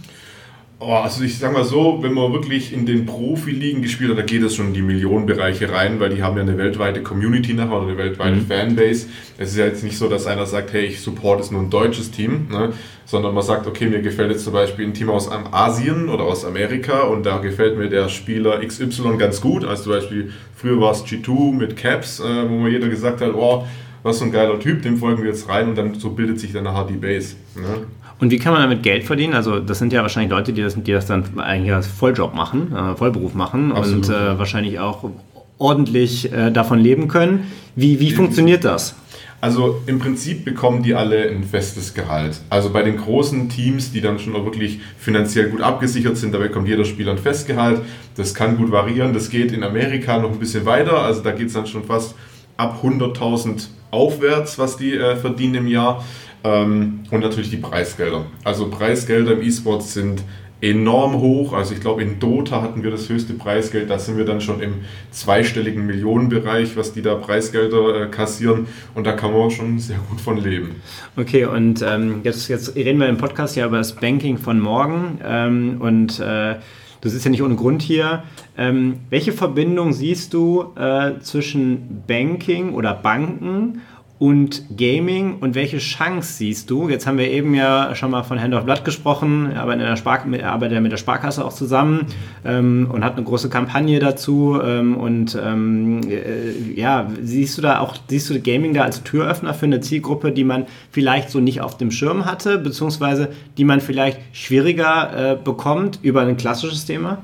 Oh, 0.83 0.93
also 0.93 1.23
ich 1.23 1.37
sag 1.37 1.53
mal 1.53 1.63
so, 1.63 1.99
wenn 2.01 2.13
man 2.13 2.33
wirklich 2.33 2.73
in 2.73 2.87
den 2.87 3.05
Profiligen 3.05 3.83
gespielt 3.83 4.09
hat, 4.09 4.17
da 4.17 4.23
geht 4.23 4.41
es 4.41 4.55
schon 4.55 4.69
in 4.69 4.73
die 4.73 4.81
Millionenbereiche 4.81 5.71
rein, 5.71 5.99
weil 5.99 6.09
die 6.09 6.23
haben 6.23 6.35
ja 6.37 6.41
eine 6.41 6.57
weltweite 6.57 7.03
Community 7.03 7.53
nachher 7.53 7.73
oder 7.73 7.89
eine 7.89 7.97
weltweite 7.99 8.37
mhm. 8.37 8.47
Fanbase. 8.47 9.05
Es 9.37 9.51
ist 9.51 9.57
ja 9.57 9.65
jetzt 9.65 9.83
nicht 9.83 9.95
so, 9.95 10.09
dass 10.09 10.25
einer 10.25 10.47
sagt, 10.47 10.73
hey, 10.73 10.85
ich 10.85 11.01
support 11.01 11.39
es 11.39 11.51
nur 11.51 11.61
ein 11.61 11.69
deutsches 11.69 12.09
Team, 12.09 12.47
ne? 12.49 12.73
sondern 13.05 13.35
man 13.35 13.43
sagt, 13.43 13.67
okay, 13.67 13.85
mir 13.85 14.01
gefällt 14.01 14.31
jetzt 14.31 14.43
zum 14.43 14.53
Beispiel 14.53 14.87
ein 14.87 14.95
Team 14.95 15.11
aus 15.11 15.29
Asien 15.29 16.09
oder 16.09 16.23
aus 16.23 16.45
Amerika 16.45 17.01
und 17.01 17.27
da 17.27 17.37
gefällt 17.37 17.77
mir 17.77 17.87
der 17.87 18.09
Spieler 18.09 18.65
XY 18.65 19.17
ganz 19.19 19.39
gut. 19.39 19.63
Also 19.63 19.83
zum 19.83 19.91
Beispiel, 19.91 20.31
früher 20.55 20.81
war 20.81 20.93
es 20.93 21.05
G2 21.05 21.53
mit 21.53 21.77
Caps, 21.77 22.21
äh, 22.21 22.49
wo 22.49 22.55
mir 22.55 22.71
jeder 22.71 22.87
gesagt 22.87 23.21
hat, 23.21 23.35
oh, 23.35 23.67
was 24.03 24.19
so 24.19 24.25
ein 24.25 24.31
geiler 24.31 24.59
Typ, 24.59 24.81
dem 24.81 24.97
folgen 24.97 25.21
wir 25.21 25.29
jetzt 25.29 25.47
rein 25.49 25.69
und 25.69 25.77
dann 25.77 25.93
so 25.95 26.11
bildet 26.11 26.39
sich 26.39 26.53
dann 26.53 26.63
nachher 26.63 26.85
die 26.85 26.97
Base. 26.97 27.35
Ne? 27.55 27.85
Und 28.19 28.29
wie 28.29 28.37
kann 28.37 28.53
man 28.53 28.61
damit 28.61 28.83
Geld 28.83 29.03
verdienen? 29.03 29.33
Also 29.33 29.59
das 29.59 29.79
sind 29.79 29.91
ja 29.93 30.03
wahrscheinlich 30.03 30.31
Leute, 30.31 30.53
die 30.53 30.61
das, 30.61 30.75
die 30.75 30.91
das 30.91 31.07
dann 31.07 31.39
eigentlich 31.39 31.73
als 31.73 31.87
Volljob 31.87 32.35
machen, 32.35 32.73
äh, 32.75 32.95
Vollberuf 32.95 33.33
machen 33.33 33.71
Absolut. 33.71 34.09
und 34.09 34.15
äh, 34.15 34.37
wahrscheinlich 34.37 34.79
auch 34.79 35.09
ordentlich 35.57 36.31
äh, 36.31 36.51
davon 36.51 36.79
leben 36.79 37.07
können. 37.07 37.51
Wie, 37.75 37.99
wie 37.99 38.11
funktioniert 38.11 38.63
das? 38.63 38.95
Also 39.41 39.81
im 39.87 39.97
Prinzip 39.97 40.45
bekommen 40.45 40.83
die 40.83 40.93
alle 40.93 41.27
ein 41.29 41.43
festes 41.43 41.95
Gehalt. 41.95 42.39
Also 42.51 42.69
bei 42.69 42.83
den 42.83 42.97
großen 42.97 43.49
Teams, 43.49 43.91
die 43.91 43.99
dann 43.99 44.19
schon 44.19 44.35
auch 44.35 44.45
wirklich 44.45 44.81
finanziell 44.99 45.49
gut 45.49 45.61
abgesichert 45.61 46.15
sind, 46.15 46.31
da 46.31 46.37
bekommt 46.37 46.67
jeder 46.67 46.85
Spieler 46.85 47.13
ein 47.13 47.17
Festgehalt. 47.17 47.81
Das 48.15 48.35
kann 48.35 48.57
gut 48.57 48.71
variieren. 48.71 49.13
Das 49.13 49.31
geht 49.31 49.51
in 49.51 49.63
Amerika 49.63 50.19
noch 50.19 50.31
ein 50.31 50.37
bisschen 50.37 50.67
weiter. 50.67 50.99
Also 50.99 51.23
da 51.23 51.31
geht 51.31 51.47
es 51.47 51.53
dann 51.53 51.65
schon 51.65 51.83
fast 51.83 52.13
ab 52.61 52.81
100.000 52.83 53.67
aufwärts, 53.89 54.59
was 54.59 54.77
die 54.77 54.93
äh, 54.95 55.15
verdienen 55.15 55.55
im 55.55 55.67
Jahr. 55.67 56.03
Ähm, 56.43 57.01
und 57.11 57.21
natürlich 57.21 57.49
die 57.49 57.57
Preisgelder. 57.57 58.25
Also 58.43 58.69
Preisgelder 58.69 59.33
im 59.33 59.41
E-Sport 59.41 59.83
sind 59.83 60.23
enorm 60.61 61.19
hoch. 61.19 61.53
Also 61.53 61.73
ich 61.73 61.81
glaube, 61.81 62.03
in 62.03 62.19
Dota 62.19 62.61
hatten 62.61 62.83
wir 62.83 62.91
das 62.91 63.09
höchste 63.09 63.33
Preisgeld. 63.33 63.89
Da 63.89 63.97
sind 63.97 64.17
wir 64.17 64.25
dann 64.25 64.41
schon 64.41 64.61
im 64.61 64.75
zweistelligen 65.09 65.85
Millionenbereich, 65.85 66.77
was 66.77 66.93
die 66.93 67.01
da 67.01 67.15
Preisgelder 67.15 68.03
äh, 68.03 68.07
kassieren. 68.07 68.67
Und 68.93 69.07
da 69.07 69.13
kann 69.13 69.33
man 69.33 69.49
schon 69.49 69.79
sehr 69.79 69.97
gut 70.09 70.21
von 70.21 70.37
leben. 70.37 70.75
Okay, 71.17 71.45
und 71.45 71.81
ähm, 71.81 72.21
jetzt, 72.23 72.47
jetzt 72.47 72.75
reden 72.75 72.99
wir 72.99 73.09
im 73.09 73.17
Podcast 73.17 73.55
ja 73.55 73.65
über 73.65 73.77
das 73.77 73.95
Banking 73.95 74.37
von 74.37 74.59
morgen. 74.59 75.19
Ähm, 75.23 75.77
und 75.79 76.19
äh, 76.19 76.55
das 77.01 77.13
ist 77.13 77.25
ja 77.25 77.31
nicht 77.31 77.41
ohne 77.41 77.55
Grund 77.55 77.81
hier. 77.81 78.23
Ähm, 78.57 78.99
welche 79.09 79.33
Verbindung 79.33 79.91
siehst 79.91 80.33
du 80.33 80.73
äh, 80.75 81.19
zwischen 81.19 82.03
Banking 82.07 82.73
oder 82.73 82.93
Banken 82.93 83.81
und 84.21 84.77
Gaming 84.77 85.39
und 85.39 85.55
welche 85.55 85.79
Chance 85.79 86.33
siehst 86.33 86.69
du? 86.69 86.89
Jetzt 86.89 87.07
haben 87.07 87.17
wir 87.17 87.31
eben 87.31 87.55
ja 87.55 87.95
schon 87.95 88.11
mal 88.11 88.21
von 88.21 88.39
Hand 88.39 88.53
of 88.53 88.65
Blood 88.65 88.85
gesprochen, 88.85 89.49
er 89.51 89.63
arbeitet, 89.63 89.87
der 89.87 89.95
Spar 89.95 90.23
arbeitet 90.43 90.79
mit 90.79 90.91
der 90.91 90.97
Sparkasse 90.97 91.43
auch 91.43 91.53
zusammen 91.53 92.05
ähm, 92.45 92.87
und 92.93 93.03
hat 93.03 93.15
eine 93.15 93.23
große 93.23 93.49
Kampagne 93.49 93.97
dazu. 93.97 94.59
Ähm, 94.63 94.95
und 94.95 95.35
ähm, 95.43 96.01
äh, 96.07 96.79
ja, 96.79 97.09
siehst 97.19 97.57
du 97.57 97.63
da 97.63 97.79
auch, 97.79 97.95
siehst 98.09 98.29
du 98.29 98.39
Gaming 98.39 98.75
da 98.75 98.83
als 98.83 99.01
Türöffner 99.01 99.55
für 99.55 99.65
eine 99.65 99.81
Zielgruppe, 99.81 100.31
die 100.31 100.43
man 100.43 100.67
vielleicht 100.91 101.31
so 101.31 101.39
nicht 101.39 101.61
auf 101.61 101.77
dem 101.77 101.89
Schirm 101.89 102.25
hatte, 102.25 102.59
beziehungsweise 102.59 103.29
die 103.57 103.63
man 103.63 103.81
vielleicht 103.81 104.19
schwieriger 104.33 105.31
äh, 105.31 105.35
bekommt 105.35 105.97
über 106.03 106.21
ein 106.21 106.37
klassisches 106.37 106.85
Thema? 106.85 107.23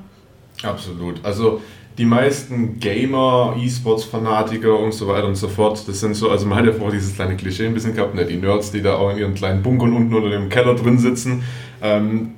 Absolut. 0.64 1.24
Also 1.24 1.60
die 1.98 2.04
meisten 2.04 2.78
Gamer, 2.78 3.56
E-Sports-Fanatiker 3.60 4.78
und 4.78 4.94
so 4.94 5.08
weiter 5.08 5.26
und 5.26 5.34
so 5.34 5.48
fort, 5.48 5.86
das 5.86 5.98
sind 5.98 6.14
so, 6.14 6.30
also 6.30 6.46
man 6.46 6.58
hat 6.58 6.66
ja 6.66 6.72
vorher 6.72 6.92
dieses 6.92 7.16
kleine 7.16 7.36
Klischee 7.36 7.66
ein 7.66 7.74
bisschen 7.74 7.94
gehabt, 7.94 8.14
ne? 8.14 8.24
die 8.24 8.36
Nerds, 8.36 8.70
die 8.70 8.80
da 8.80 8.94
auch 8.94 9.10
in 9.10 9.18
ihren 9.18 9.34
kleinen 9.34 9.62
Bunkern 9.62 9.92
unten 9.92 10.14
unter 10.14 10.30
dem 10.30 10.48
Keller 10.48 10.76
drin 10.76 10.98
sitzen, 10.98 11.42
ähm, 11.82 12.34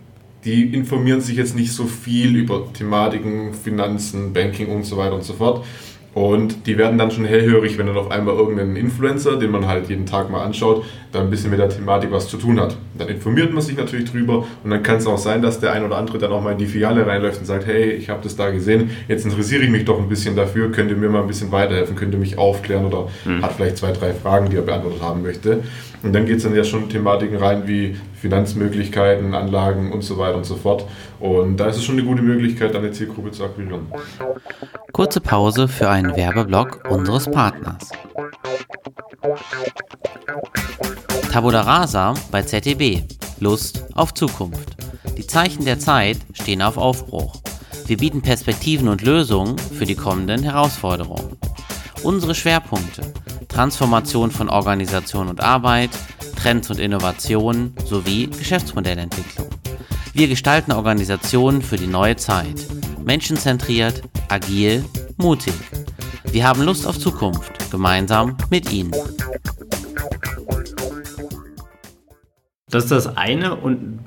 die 0.47 0.75
informieren 0.75 1.21
sich 1.21 1.37
jetzt 1.37 1.55
nicht 1.55 1.73
so 1.73 1.85
viel 1.85 2.35
über 2.35 2.73
Thematiken, 2.73 3.52
Finanzen, 3.52 4.33
Banking 4.33 4.69
und 4.69 4.85
so 4.85 4.97
weiter 4.97 5.14
und 5.14 5.25
so 5.25 5.35
fort. 5.35 5.67
Und 6.14 6.67
die 6.67 6.79
werden 6.79 6.99
dann 6.99 7.11
schon 7.11 7.26
hellhörig, 7.26 7.76
wenn 7.76 7.87
dann 7.87 7.99
auf 7.99 8.11
einmal 8.11 8.35
irgendein 8.35 8.75
Influencer, 8.75 9.37
den 9.37 9.50
man 9.50 9.67
halt 9.67 9.90
jeden 9.90 10.07
Tag 10.07 10.31
mal 10.31 10.43
anschaut, 10.43 10.85
da 11.12 11.21
ein 11.21 11.31
bisschen 11.31 11.50
mit 11.50 11.59
der 11.59 11.69
Thematik 11.69 12.12
was 12.12 12.29
zu 12.29 12.37
tun 12.37 12.61
hat. 12.61 12.76
Dann 12.97 13.09
informiert 13.09 13.52
man 13.52 13.62
sich 13.62 13.76
natürlich 13.76 14.11
drüber 14.11 14.47
und 14.62 14.71
dann 14.71 14.83
kann 14.83 14.97
es 14.97 15.07
auch 15.07 15.19
sein, 15.19 15.43
dass 15.43 15.61
der 15.61 15.73
ein 15.73 15.85
oder 15.85 15.97
andere 15.97 16.19
dann 16.19 16.33
auch 16.33 16.43
mal 16.43 16.52
in 16.52 16.59
die 16.59 16.67
Filiale 16.67 17.07
reinläuft 17.07 17.40
und 17.40 17.47
sagt, 17.47 17.67
hey, 17.67 17.90
ich 17.93 18.09
habe 18.09 18.21
das 18.23 18.37
da 18.37 18.50
gesehen, 18.50 18.90
jetzt 19.09 19.25
interessiere 19.25 19.62
ich 19.62 19.71
mich 19.71 19.85
doch 19.85 19.99
ein 19.99 20.09
bisschen 20.09 20.37
dafür, 20.37 20.71
könnt 20.71 20.90
ihr 20.90 20.97
mir 20.97 21.09
mal 21.09 21.23
ein 21.23 21.26
bisschen 21.26 21.50
weiterhelfen, 21.50 21.97
könnt 21.97 22.14
ihr 22.14 22.21
mich 22.21 22.38
aufklären 22.38 22.85
oder 22.85 23.09
mhm. 23.25 23.43
hat 23.43 23.52
vielleicht 23.52 23.79
zwei, 23.79 23.93
drei 23.93 24.12
Fragen, 24.12 24.50
die 24.50 24.57
er 24.57 24.62
beantwortet 24.62 25.02
haben 25.02 25.23
möchte. 25.23 25.62
Und 26.02 26.14
dann 26.14 26.25
geht 26.25 26.38
es 26.38 26.45
dann 26.45 26.55
ja 26.55 26.64
schon 26.64 26.88
Thematiken 26.88 27.37
rein 27.37 27.64
wie 27.67 27.97
Finanzmöglichkeiten, 28.14 29.35
Anlagen 29.35 29.93
und 29.93 30.02
so 30.02 30.17
weiter 30.19 30.37
und 30.37 30.45
so 30.45 30.57
fort. 30.57 30.87
Und 31.19 31.59
da 31.59 31.67
ist 31.67 31.76
es 31.76 31.85
schon 31.85 31.97
eine 31.97 32.07
gute 32.07 32.23
Möglichkeit, 32.23 32.75
eine 32.75 32.90
Zielgruppe 32.90 33.33
zu 33.33 33.45
akquirieren. 33.45 33.87
Kurze 34.93 35.21
Pause 35.21 35.69
für 35.69 35.90
einen 35.90 36.17
Werbeblock 36.17 36.88
unseres 36.88 37.31
Partners. 37.31 37.90
Tabula 41.31 41.61
Rasa 41.61 42.15
bei 42.33 42.43
ZDB. 42.43 43.05
Lust 43.39 43.85
auf 43.95 44.13
Zukunft. 44.15 44.77
Die 45.17 45.27
Zeichen 45.27 45.65
der 45.65 45.79
Zeit 45.79 46.19
stehen 46.33 46.61
auf 46.61 46.77
Aufbruch. 46.77 47.41
Wir 47.87 47.99
bieten 47.99 48.21
Perspektiven 48.21 48.89
und 48.89 49.03
Lösungen 49.03 49.57
für 49.57 49.85
die 49.85 49.95
kommenden 49.95 50.43
Herausforderungen. 50.43 51.37
Unsere 52.03 52.35
Schwerpunkte 52.35 53.13
Transformation 53.47 54.33
von 54.33 54.49
Organisation 54.49 55.29
und 55.29 55.41
Arbeit, 55.41 55.91
Trends 56.35 56.69
und 56.69 56.81
Innovationen 56.81 57.75
sowie 57.85 58.27
Geschäftsmodellentwicklung. 58.27 59.49
Wir 60.13 60.27
gestalten 60.27 60.73
Organisationen 60.73 61.63
für 61.63 61.77
die 61.77 61.87
neue 61.87 62.17
Zeit. 62.17 62.67
Menschenzentriert, 63.05 64.03
agil, 64.29 64.85
mutig. 65.17 65.55
Wir 66.25 66.45
haben 66.45 66.63
Lust 66.63 66.89
auf 66.89 66.99
Zukunft, 66.99 67.71
gemeinsam 67.71 68.37
mit 68.51 68.73
Ihnen. 68.73 68.93
Das 72.71 72.85
ist 72.85 72.93
das 72.93 73.17
eine 73.17 73.57
und 73.57 73.99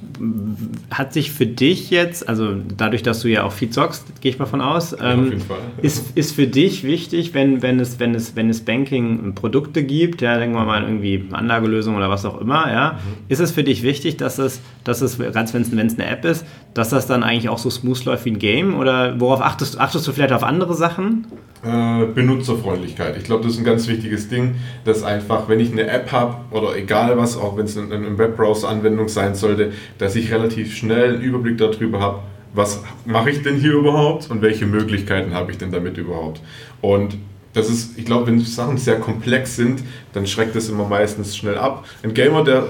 hat 0.89 1.11
sich 1.11 1.31
für 1.31 1.45
dich 1.45 1.89
jetzt, 1.89 2.29
also 2.29 2.55
dadurch, 2.77 3.03
dass 3.03 3.21
du 3.21 3.27
ja 3.27 3.43
auch 3.43 3.51
viel 3.51 3.69
zockst, 3.69 4.21
gehe 4.21 4.31
ich 4.31 4.39
mal 4.39 4.45
von 4.45 4.61
aus, 4.61 4.91
ja, 4.91 5.13
ähm, 5.13 5.33
ist, 5.81 6.15
ist 6.15 6.33
für 6.33 6.47
dich 6.47 6.83
wichtig, 6.83 7.33
wenn, 7.33 7.61
wenn, 7.61 7.79
es, 7.79 7.99
wenn, 7.99 8.15
es, 8.15 8.35
wenn 8.35 8.49
es 8.49 8.61
Banking-Produkte 8.63 9.83
gibt, 9.83 10.21
ja, 10.21 10.37
denken 10.37 10.55
wir 10.55 10.63
mal 10.63 10.83
irgendwie 10.83 11.25
Anlagelösungen 11.31 11.97
oder 11.97 12.09
was 12.09 12.25
auch 12.25 12.39
immer, 12.39 12.71
ja, 12.71 12.93
mhm. 12.93 13.25
ist 13.27 13.39
es 13.39 13.51
für 13.51 13.63
dich 13.63 13.83
wichtig, 13.83 14.15
dass 14.17 14.37
es, 14.37 14.61
dass 14.83 15.01
es 15.01 15.17
gerade 15.17 15.53
wenn 15.53 15.87
es 15.87 15.99
eine 15.99 16.05
App 16.05 16.23
ist, 16.23 16.45
dass 16.73 16.89
das 16.89 17.05
dann 17.05 17.23
eigentlich 17.23 17.49
auch 17.49 17.57
so 17.57 17.69
smooth 17.69 18.05
läuft 18.05 18.25
wie 18.25 18.31
ein 18.31 18.39
Game 18.39 18.75
oder 18.75 19.19
worauf 19.19 19.41
achtest, 19.41 19.79
achtest 19.79 20.07
du 20.07 20.13
vielleicht 20.13 20.33
auf 20.33 20.43
andere 20.43 20.73
Sachen? 20.73 21.27
Äh, 21.63 22.07
Benutzerfreundlichkeit. 22.13 23.15
Ich 23.17 23.23
glaube, 23.23 23.43
das 23.43 23.53
ist 23.53 23.59
ein 23.59 23.63
ganz 23.63 23.87
wichtiges 23.87 24.27
Ding, 24.27 24.55
dass 24.83 25.01
einfach, 25.01 25.47
wenn 25.47 25.61
ich 25.61 25.71
eine 25.71 25.87
App 25.87 26.11
habe 26.11 26.35
oder 26.51 26.75
egal 26.75 27.17
was, 27.17 27.37
auch 27.37 27.55
wenn 27.55 27.63
es 27.63 27.77
eine, 27.77 27.95
eine 27.95 28.17
Webbrowser-Anwendung 28.17 29.07
sein 29.07 29.33
sollte, 29.33 29.71
dass 29.97 30.17
ich 30.17 30.29
relativ 30.33 30.75
schnell 30.75 31.13
einen 31.13 31.21
Überblick 31.21 31.57
darüber 31.57 32.01
habe, 32.01 32.19
was 32.53 32.83
mache 33.05 33.29
ich 33.29 33.43
denn 33.43 33.55
hier 33.55 33.71
überhaupt 33.75 34.29
und 34.29 34.41
welche 34.41 34.65
Möglichkeiten 34.65 35.33
habe 35.33 35.53
ich 35.53 35.57
denn 35.57 35.71
damit 35.71 35.97
überhaupt. 35.97 36.41
Und 36.81 37.15
das 37.53 37.69
ist, 37.69 37.97
ich 37.97 38.03
glaube, 38.03 38.27
wenn 38.27 38.41
Sachen 38.41 38.77
sehr 38.77 38.99
komplex 38.99 39.55
sind, 39.55 39.83
dann 40.11 40.27
schreckt 40.27 40.57
das 40.57 40.67
immer 40.67 40.85
meistens 40.85 41.33
schnell 41.37 41.57
ab. 41.57 41.85
Ein 42.03 42.13
Gamer, 42.13 42.43
der 42.43 42.67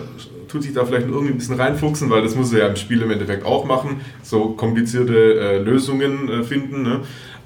tut 0.47 0.61
sich 0.61 0.73
da 0.73 0.85
vielleicht 0.85 1.07
irgendwie 1.07 1.33
ein 1.33 1.39
bisschen 1.39 1.55
reinfuchsen, 1.55 2.11
weil 2.11 2.21
das 2.21 2.35
muss 2.35 2.53
er 2.53 2.59
ja 2.59 2.67
im 2.67 2.75
Spiel 2.75 3.01
im 3.01 3.09
Endeffekt 3.09 3.43
auch 3.43 3.65
machen, 3.65 4.01
so 4.21 4.49
komplizierte 4.49 5.15
äh, 5.15 5.57
Lösungen 5.57 6.29
äh, 6.29 6.43
finden. 6.43 6.83
Ne? 6.83 6.99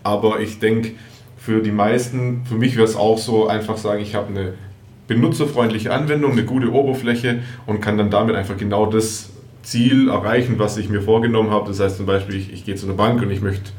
Aber 0.04 0.42
ich 0.42 0.60
denke, 0.60 0.92
für 1.48 1.62
die 1.62 1.72
meisten, 1.72 2.42
für 2.44 2.56
mich 2.56 2.76
wäre 2.76 2.84
es 2.84 2.98
auch 2.98 3.18
so, 3.18 3.48
einfach 3.48 3.78
sagen, 3.78 4.02
ich 4.02 4.16
habe 4.16 4.28
eine 4.28 4.54
benutzerfreundliche 5.08 5.94
Anwendung, 5.94 6.34
eine 6.34 6.44
gute 6.44 6.74
Oberfläche 6.74 7.40
und 7.66 7.80
kann 7.80 7.98
dann 7.98 8.10
damit 8.10 8.36
einfach 8.36 8.58
genau 8.58 8.86
das 8.86 9.30
Ziel 9.64 10.10
erreichen, 10.10 10.56
was 10.60 10.76
ich 10.76 10.90
mir 10.90 11.02
vorgenommen 11.02 11.52
habe. 11.52 11.70
Das 11.70 11.80
heißt 11.80 11.96
zum 11.96 12.06
Beispiel, 12.06 12.36
ich, 12.36 12.52
ich 12.52 12.66
gehe 12.66 12.76
zu 12.76 12.86
einer 12.86 12.96
Bank 12.96 13.22
und 13.22 13.32
ich 13.32 13.40
möchte 13.40 13.72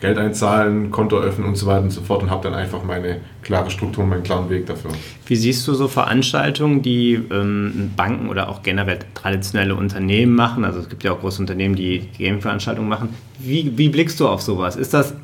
Geld 0.00 0.18
einzahlen, 0.18 0.90
Konto 0.90 1.16
öffnen 1.16 1.48
und 1.48 1.56
so 1.56 1.66
weiter 1.66 1.84
und 1.84 1.92
so 1.92 2.02
fort 2.02 2.22
und 2.22 2.30
habe 2.30 2.42
dann 2.42 2.52
einfach 2.52 2.84
meine 2.84 3.22
klare 3.40 3.70
Struktur, 3.70 4.04
meinen 4.04 4.22
klaren 4.22 4.50
Weg 4.50 4.66
dafür. 4.66 4.90
Wie 5.24 5.36
siehst 5.36 5.66
du 5.66 5.72
so 5.72 5.88
Veranstaltungen, 5.88 6.82
die 6.82 7.14
ähm, 7.14 7.92
Banken 7.96 8.28
oder 8.28 8.50
auch 8.50 8.62
generell 8.62 8.98
traditionelle 9.14 9.74
Unternehmen 9.76 10.34
machen? 10.34 10.66
Also 10.66 10.80
es 10.80 10.90
gibt 10.90 11.02
ja 11.04 11.12
auch 11.12 11.20
große 11.20 11.40
Unternehmen, 11.40 11.74
die 11.74 12.06
Gaming-Veranstaltungen 12.18 12.90
machen. 12.90 13.08
Wie, 13.38 13.78
wie 13.78 13.88
blickst 13.88 14.20
du 14.20 14.28
auf 14.28 14.42
sowas? 14.42 14.76
Ist 14.76 14.92
das 14.92 15.14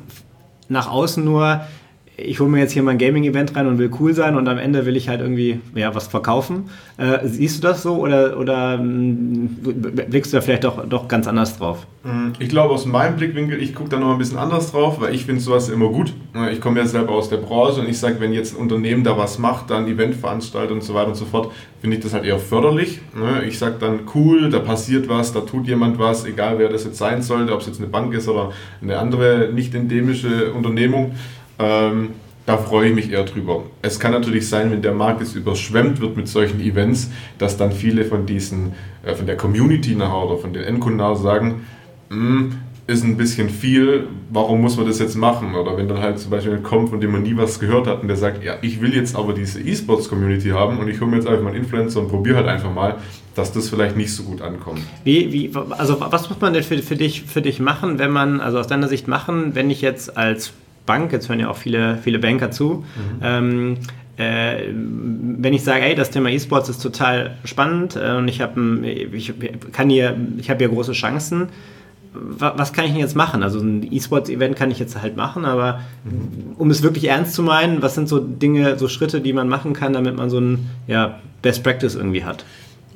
nach 0.67 0.89
außen 0.89 1.23
nur 1.23 1.61
ich 2.17 2.39
hole 2.39 2.49
mir 2.49 2.59
jetzt 2.59 2.73
hier 2.73 2.83
mein 2.83 2.97
Gaming-Event 2.97 3.55
rein 3.55 3.67
und 3.67 3.77
will 3.77 3.89
cool 3.99 4.13
sein 4.13 4.35
und 4.35 4.47
am 4.47 4.57
Ende 4.57 4.85
will 4.85 4.95
ich 4.95 5.09
halt 5.09 5.21
irgendwie 5.21 5.59
ja, 5.75 5.95
was 5.95 6.07
verkaufen. 6.07 6.69
Äh, 6.97 7.19
siehst 7.27 7.57
du 7.57 7.67
das 7.67 7.81
so 7.81 7.95
oder, 7.95 8.37
oder 8.37 8.77
mm, 8.77 9.57
blickst 10.09 10.31
du 10.31 10.37
da 10.37 10.41
vielleicht 10.41 10.63
doch, 10.63 10.85
doch 10.87 11.07
ganz 11.07 11.27
anders 11.27 11.57
drauf? 11.57 11.87
Mm, 12.03 12.33
ich 12.39 12.49
glaube, 12.49 12.73
aus 12.73 12.85
meinem 12.85 13.15
Blickwinkel, 13.15 13.61
ich 13.61 13.73
gucke 13.73 13.89
da 13.89 13.99
noch 13.99 14.11
ein 14.11 14.17
bisschen 14.17 14.37
anders 14.37 14.71
drauf, 14.71 14.99
weil 14.99 15.15
ich 15.15 15.25
finde 15.25 15.41
sowas 15.41 15.69
immer 15.69 15.89
gut. 15.89 16.13
Ich 16.51 16.61
komme 16.61 16.79
ja 16.79 16.85
selber 16.85 17.13
aus 17.13 17.29
der 17.29 17.37
Branche 17.37 17.81
und 17.81 17.89
ich 17.89 17.97
sage, 17.97 18.19
wenn 18.19 18.33
jetzt 18.33 18.55
ein 18.55 18.61
Unternehmen 18.61 19.03
da 19.03 19.17
was 19.17 19.39
macht, 19.39 19.69
dann 19.69 19.87
Event 19.87 20.15
veranstaltet 20.15 20.71
und 20.71 20.83
so 20.83 20.93
weiter 20.93 21.09
und 21.09 21.15
so 21.15 21.25
fort, 21.25 21.51
finde 21.79 21.97
ich 21.97 22.03
das 22.03 22.13
halt 22.13 22.25
eher 22.25 22.39
förderlich. 22.39 23.01
Ich 23.47 23.57
sage 23.57 23.75
dann, 23.79 24.01
cool, 24.13 24.49
da 24.49 24.59
passiert 24.59 25.09
was, 25.09 25.33
da 25.33 25.41
tut 25.41 25.67
jemand 25.67 25.97
was, 25.99 26.25
egal 26.25 26.59
wer 26.59 26.69
das 26.69 26.85
jetzt 26.85 26.97
sein 26.97 27.21
sollte, 27.21 27.53
ob 27.53 27.61
es 27.61 27.67
jetzt 27.67 27.79
eine 27.79 27.89
Bank 27.89 28.13
ist 28.13 28.27
oder 28.27 28.51
eine 28.81 28.97
andere 28.97 29.49
nicht 29.53 29.73
endemische 29.73 30.53
Unternehmung. 30.53 31.13
Ähm, 31.61 32.09
da 32.45 32.57
freue 32.57 32.89
ich 32.89 32.95
mich 32.95 33.11
eher 33.11 33.23
drüber. 33.23 33.63
Es 33.81 33.99
kann 33.99 34.11
natürlich 34.11 34.49
sein, 34.49 34.71
wenn 34.71 34.81
der 34.81 34.93
Markt 34.93 35.21
jetzt 35.21 35.35
überschwemmt 35.35 36.01
wird 36.01 36.17
mit 36.17 36.27
solchen 36.27 36.59
Events, 36.59 37.11
dass 37.37 37.55
dann 37.55 37.71
viele 37.71 38.03
von 38.03 38.25
diesen, 38.25 38.73
äh, 39.03 39.13
von 39.13 39.27
der 39.27 39.37
Community 39.37 39.95
nachher 39.95 40.25
oder 40.25 40.37
von 40.37 40.53
den 40.53 40.63
Endkunden 40.63 40.97
nachher 40.97 41.15
sagen, 41.17 41.67
hm, 42.09 42.53
ist 42.87 43.03
ein 43.03 43.15
bisschen 43.15 43.49
viel, 43.49 44.07
warum 44.31 44.59
muss 44.59 44.75
man 44.75 44.87
das 44.87 44.99
jetzt 44.99 45.15
machen? 45.15 45.55
Oder 45.55 45.77
wenn 45.77 45.87
dann 45.87 45.99
halt 45.99 46.19
zum 46.19 46.31
Beispiel 46.31 46.57
kommt, 46.57 46.89
von 46.89 46.99
dem 46.99 47.11
man 47.11 47.21
nie 47.21 47.37
was 47.37 47.59
gehört 47.59 47.87
hat 47.87 48.01
und 48.01 48.07
der 48.07 48.17
sagt, 48.17 48.43
ja, 48.43 48.55
ich 48.61 48.81
will 48.81 48.93
jetzt 48.93 49.15
aber 49.15 49.33
diese 49.33 49.61
E-Sports-Community 49.61 50.49
haben 50.49 50.79
und 50.79 50.87
ich 50.89 50.99
hole 50.99 51.09
mir 51.09 51.17
jetzt 51.17 51.27
einfach 51.27 51.43
mal 51.43 51.51
einen 51.51 51.63
Influencer 51.63 52.01
und 52.01 52.09
probiere 52.09 52.37
halt 52.37 52.47
einfach 52.47 52.73
mal, 52.73 52.97
dass 53.35 53.53
das 53.53 53.69
vielleicht 53.69 53.95
nicht 53.95 54.13
so 54.13 54.23
gut 54.23 54.41
ankommt. 54.41 54.81
Wie, 55.05 55.31
wie, 55.31 55.51
also 55.77 56.01
was 56.01 56.27
muss 56.29 56.41
man 56.41 56.53
denn 56.53 56.63
für, 56.63 56.79
für, 56.79 56.95
dich, 56.95 57.21
für 57.21 57.41
dich 57.41 57.59
machen, 57.59 57.97
wenn 57.99 58.11
man, 58.11 58.41
also 58.41 58.59
aus 58.59 58.67
deiner 58.67 58.89
Sicht 58.89 59.07
machen, 59.07 59.55
wenn 59.55 59.69
ich 59.69 59.81
jetzt 59.81 60.17
als 60.17 60.51
Bank, 60.85 61.11
jetzt 61.11 61.29
hören 61.29 61.39
ja 61.39 61.49
auch 61.49 61.57
viele, 61.57 61.97
viele 61.97 62.19
Banker 62.19 62.51
zu, 62.51 62.83
mhm. 62.95 63.21
ähm, 63.21 63.77
äh, 64.17 64.67
wenn 64.73 65.53
ich 65.53 65.63
sage, 65.63 65.83
ey, 65.83 65.95
das 65.95 66.11
Thema 66.11 66.29
E-Sports 66.29 66.69
ist 66.69 66.81
total 66.81 67.37
spannend 67.43 67.95
äh, 67.95 68.15
und 68.17 68.27
ich 68.27 68.41
habe 68.41 68.85
ich 68.85 69.33
kann 69.71 69.89
hier, 69.89 70.15
ich 70.37 70.49
habe 70.49 70.59
hier 70.59 70.69
große 70.69 70.93
Chancen, 70.93 71.49
was 72.13 72.73
kann 72.73 72.85
ich 72.85 72.91
denn 72.91 72.99
jetzt 72.99 73.15
machen? 73.15 73.41
Also 73.41 73.59
ein 73.59 73.87
E-Sports-Event 73.89 74.57
kann 74.57 74.69
ich 74.69 74.79
jetzt 74.79 75.01
halt 75.01 75.15
machen, 75.15 75.45
aber 75.45 75.79
mhm. 76.03 76.55
um 76.57 76.69
es 76.69 76.83
wirklich 76.83 77.05
ernst 77.05 77.33
zu 77.33 77.41
meinen, 77.41 77.81
was 77.81 77.95
sind 77.95 78.09
so 78.09 78.19
Dinge, 78.19 78.77
so 78.77 78.89
Schritte, 78.89 79.21
die 79.21 79.33
man 79.33 79.47
machen 79.47 79.73
kann, 79.73 79.93
damit 79.93 80.17
man 80.17 80.29
so 80.29 80.39
ein 80.39 80.69
ja, 80.87 81.19
Best 81.41 81.63
Practice 81.63 81.95
irgendwie 81.95 82.25
hat? 82.25 82.43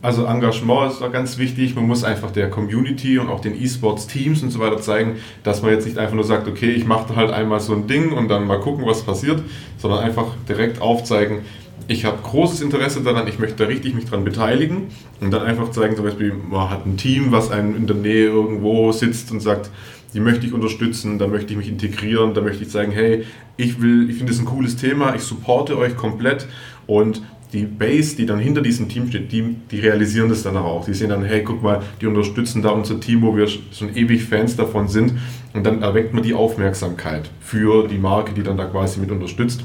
Also 0.02 0.26
Engagement 0.26 0.92
ist 0.92 1.02
auch 1.02 1.12
ganz 1.12 1.38
wichtig. 1.38 1.76
Man 1.76 1.88
muss 1.88 2.04
einfach 2.04 2.32
der 2.32 2.50
Community 2.50 3.18
und 3.18 3.30
auch 3.30 3.40
den 3.40 3.60
E-Sports-Teams 3.60 4.44
und 4.44 4.52
so 4.52 4.60
weiter 4.60 4.80
zeigen, 4.80 5.16
dass 5.44 5.62
man 5.62 5.72
jetzt 5.72 5.86
nicht 5.86 5.98
einfach 5.98 6.14
nur 6.14 6.24
sagt, 6.24 6.48
okay, 6.48 6.72
ich 6.72 6.86
mache 6.86 7.16
halt 7.16 7.32
einmal 7.32 7.60
so 7.60 7.74
ein 7.74 7.88
Ding 7.88 8.12
und 8.12 8.28
dann 8.28 8.46
mal 8.46 8.60
gucken, 8.60 8.86
was 8.86 9.02
passiert, 9.02 9.42
sondern 9.78 10.04
einfach 10.04 10.28
direkt 10.48 10.80
aufzeigen, 10.82 11.40
ich 11.88 12.06
habe 12.06 12.18
großes 12.24 12.62
Interesse 12.62 13.02
daran, 13.02 13.28
ich 13.28 13.38
möchte 13.38 13.58
da 13.58 13.66
richtig 13.66 13.94
mich 13.94 14.06
dran 14.06 14.24
beteiligen 14.24 14.88
und 15.22 15.32
dann 15.32 15.44
einfach 15.44 15.72
zeigen, 15.72 15.96
zum 15.96 16.06
Beispiel, 16.06 16.34
man 16.34 16.70
hat 16.70 16.86
ein 16.86 16.98
Team, 16.98 17.32
was 17.32 17.52
einem 17.52 17.76
in 17.76 17.86
der 17.86 17.96
Nähe 17.96 18.26
irgendwo 18.26 18.92
sitzt 18.92 19.32
und 19.32 19.40
sagt, 19.40 19.70
die 20.14 20.20
möchte 20.20 20.48
ich 20.48 20.54
unterstützen, 20.54 21.20
da 21.20 21.28
möchte 21.28 21.52
ich 21.52 21.58
mich 21.58 21.70
integrieren, 21.70 22.34
da 22.34 22.42
möchte 22.42 22.64
ich 22.64 22.72
sagen, 22.72 22.92
hey, 22.92 23.26
ich 23.58 23.82
will, 23.82 24.10
ich 24.10 24.18
finde 24.18 24.32
das 24.32 24.42
ein 24.42 24.46
cooles 24.46 24.78
Thema, 24.78 25.14
ich 25.16 25.22
supporte 25.22 25.78
euch 25.78 25.96
komplett 25.96 26.48
und 26.88 27.22
die 27.56 27.66
Base, 27.66 28.18
die 28.18 28.26
dann 28.26 28.38
hinter 28.38 28.62
diesem 28.62 28.90
Team 28.90 29.08
steht, 29.08 29.32
die, 29.32 29.56
die 29.72 29.80
realisieren 29.80 30.28
das 30.28 30.44
dann 30.44 30.58
auch. 30.58 30.86
Die 30.86 30.94
sehen 30.94 31.10
dann, 31.10 31.24
hey, 31.24 31.42
guck 31.42 31.64
mal, 31.64 31.82
die 32.02 32.06
unterstützen 32.06 32.62
da 32.62 32.70
unser 32.70 33.00
Team, 33.00 33.22
wo 33.22 33.36
wir 33.36 33.48
schon 33.48 33.96
ewig 33.96 34.26
Fans 34.26 34.58
davon 34.58 34.90
sind. 34.90 35.14
Und 35.54 35.66
dann 35.66 35.82
erweckt 35.82 36.14
man 36.14 36.22
die 36.22 36.34
Aufmerksamkeit 36.34 37.30
für 37.40 37.88
die 37.88 37.98
Marke, 37.98 38.34
die 38.34 38.44
dann 38.44 38.58
da 38.58 38.66
quasi 38.66 39.00
mit 39.00 39.10
unterstützt. 39.10 39.64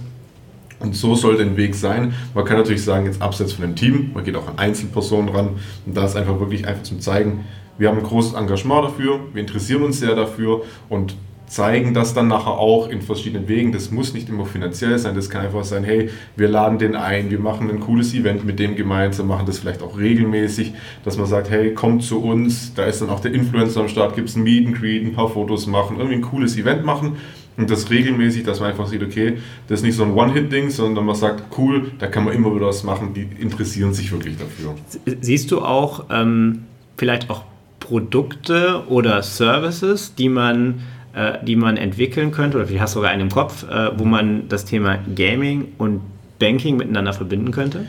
Und 0.79 0.95
so 0.95 1.15
soll 1.17 1.37
der 1.37 1.57
Weg 1.57 1.75
sein. 1.75 2.15
Man 2.33 2.45
kann 2.45 2.57
natürlich 2.57 2.85
sagen, 2.85 3.07
jetzt 3.07 3.21
abseits 3.21 3.53
von 3.53 3.63
dem 3.63 3.75
Team, 3.75 4.13
man 4.15 4.25
geht 4.25 4.37
auch 4.37 4.47
an 4.47 4.59
Einzelpersonen 4.59 5.29
ran. 5.29 5.49
Und 5.85 5.97
da 5.97 6.07
ist 6.07 6.17
einfach 6.17 6.39
wirklich 6.39 6.67
einfach 6.67 6.85
zum 6.85 7.01
Zeigen, 7.01 7.45
wir 7.77 7.89
haben 7.89 7.99
ein 7.99 8.05
großes 8.05 8.35
Engagement 8.35 8.85
dafür, 8.85 9.21
wir 9.33 9.41
interessieren 9.41 9.83
uns 9.83 10.01
sehr 10.01 10.15
dafür 10.15 10.63
und 10.91 11.17
zeigen 11.51 11.95
das 11.95 12.15
dann 12.15 12.29
nachher 12.29 12.53
auch 12.53 12.89
in 12.89 13.03
verschiedenen 13.03 13.49
Wegen. 13.49 13.73
Das 13.73 13.91
muss 13.91 14.15
nicht 14.15 14.29
immer 14.29 14.47
finanziell 14.47 14.97
sein, 14.99 15.17
das 15.17 15.29
kann 15.29 15.45
einfach 15.45 15.65
sein, 15.65 15.83
hey, 15.83 16.09
wir 16.37 16.49
laden 16.49 16.79
den 16.79 16.95
ein, 16.95 17.31
wir 17.31 17.41
machen 17.41 17.69
ein 17.69 17.81
cooles 17.81 18.15
Event 18.15 18.45
mit 18.45 18.61
dem 18.61 18.77
gemeinsam, 18.77 19.27
machen 19.27 19.47
das 19.47 19.59
vielleicht 19.59 19.83
auch 19.83 19.99
regelmäßig, 19.99 20.75
dass 21.05 21.17
man 21.17 21.27
sagt, 21.27 21.51
hey, 21.51 21.75
kommt 21.75 22.05
zu 22.05 22.23
uns, 22.23 22.73
da 22.75 22.85
ist 22.85 23.03
dann 23.03 23.11
auch 23.11 23.19
der 23.19 23.35
Influencer 23.35 23.81
am 23.81 23.89
Start, 23.89 24.15
gibt 24.15 24.29
es 24.29 24.37
ein 24.37 24.45
Meet 24.45 24.69
and 24.69 24.81
Greet, 24.81 25.05
ein 25.05 25.13
paar 25.13 25.29
Fotos 25.29 25.67
machen, 25.67 25.97
irgendwie 25.99 26.17
ein 26.17 26.23
cooles 26.23 26.57
Event 26.57 26.85
machen 26.85 27.17
und 27.57 27.69
das 27.69 27.91
regelmäßig, 27.91 28.45
dass 28.45 28.61
man 28.61 28.71
einfach 28.71 28.87
sieht, 28.87 29.03
okay, 29.03 29.39
das 29.67 29.81
ist 29.81 29.85
nicht 29.85 29.97
so 29.97 30.05
ein 30.05 30.13
One-Hit-Ding, 30.13 30.71
sondern 30.71 31.05
man 31.05 31.17
sagt, 31.17 31.59
cool, 31.59 31.91
da 31.99 32.07
kann 32.07 32.25
man 32.25 32.33
immer 32.33 32.55
wieder 32.55 32.67
was 32.67 32.85
machen, 32.85 33.13
die 33.13 33.27
interessieren 33.43 33.93
sich 33.93 34.13
wirklich 34.13 34.37
dafür. 34.39 34.77
Siehst 35.21 35.51
du 35.51 35.63
auch 35.63 36.05
ähm, 36.11 36.63
vielleicht 36.97 37.29
auch 37.29 37.43
Produkte 37.81 38.85
oder 38.89 39.25
Services, 39.25 40.15
die 40.15 40.29
man 40.29 40.83
die 41.45 41.57
man 41.57 41.77
entwickeln 41.77 42.31
könnte, 42.31 42.57
oder 42.57 42.67
vielleicht 42.67 42.83
hast 42.83 42.95
du 42.95 43.01
sogar 43.01 43.11
einen 43.11 43.23
im 43.23 43.31
Kopf, 43.31 43.65
äh, 43.69 43.91
wo 43.97 44.05
man 44.05 44.49
das 44.49 44.65
Thema 44.65 44.99
Gaming 45.15 45.73
und 45.79 46.01
Banking 46.39 46.77
miteinander 46.77 47.13
verbinden 47.13 47.51
könnte? 47.51 47.87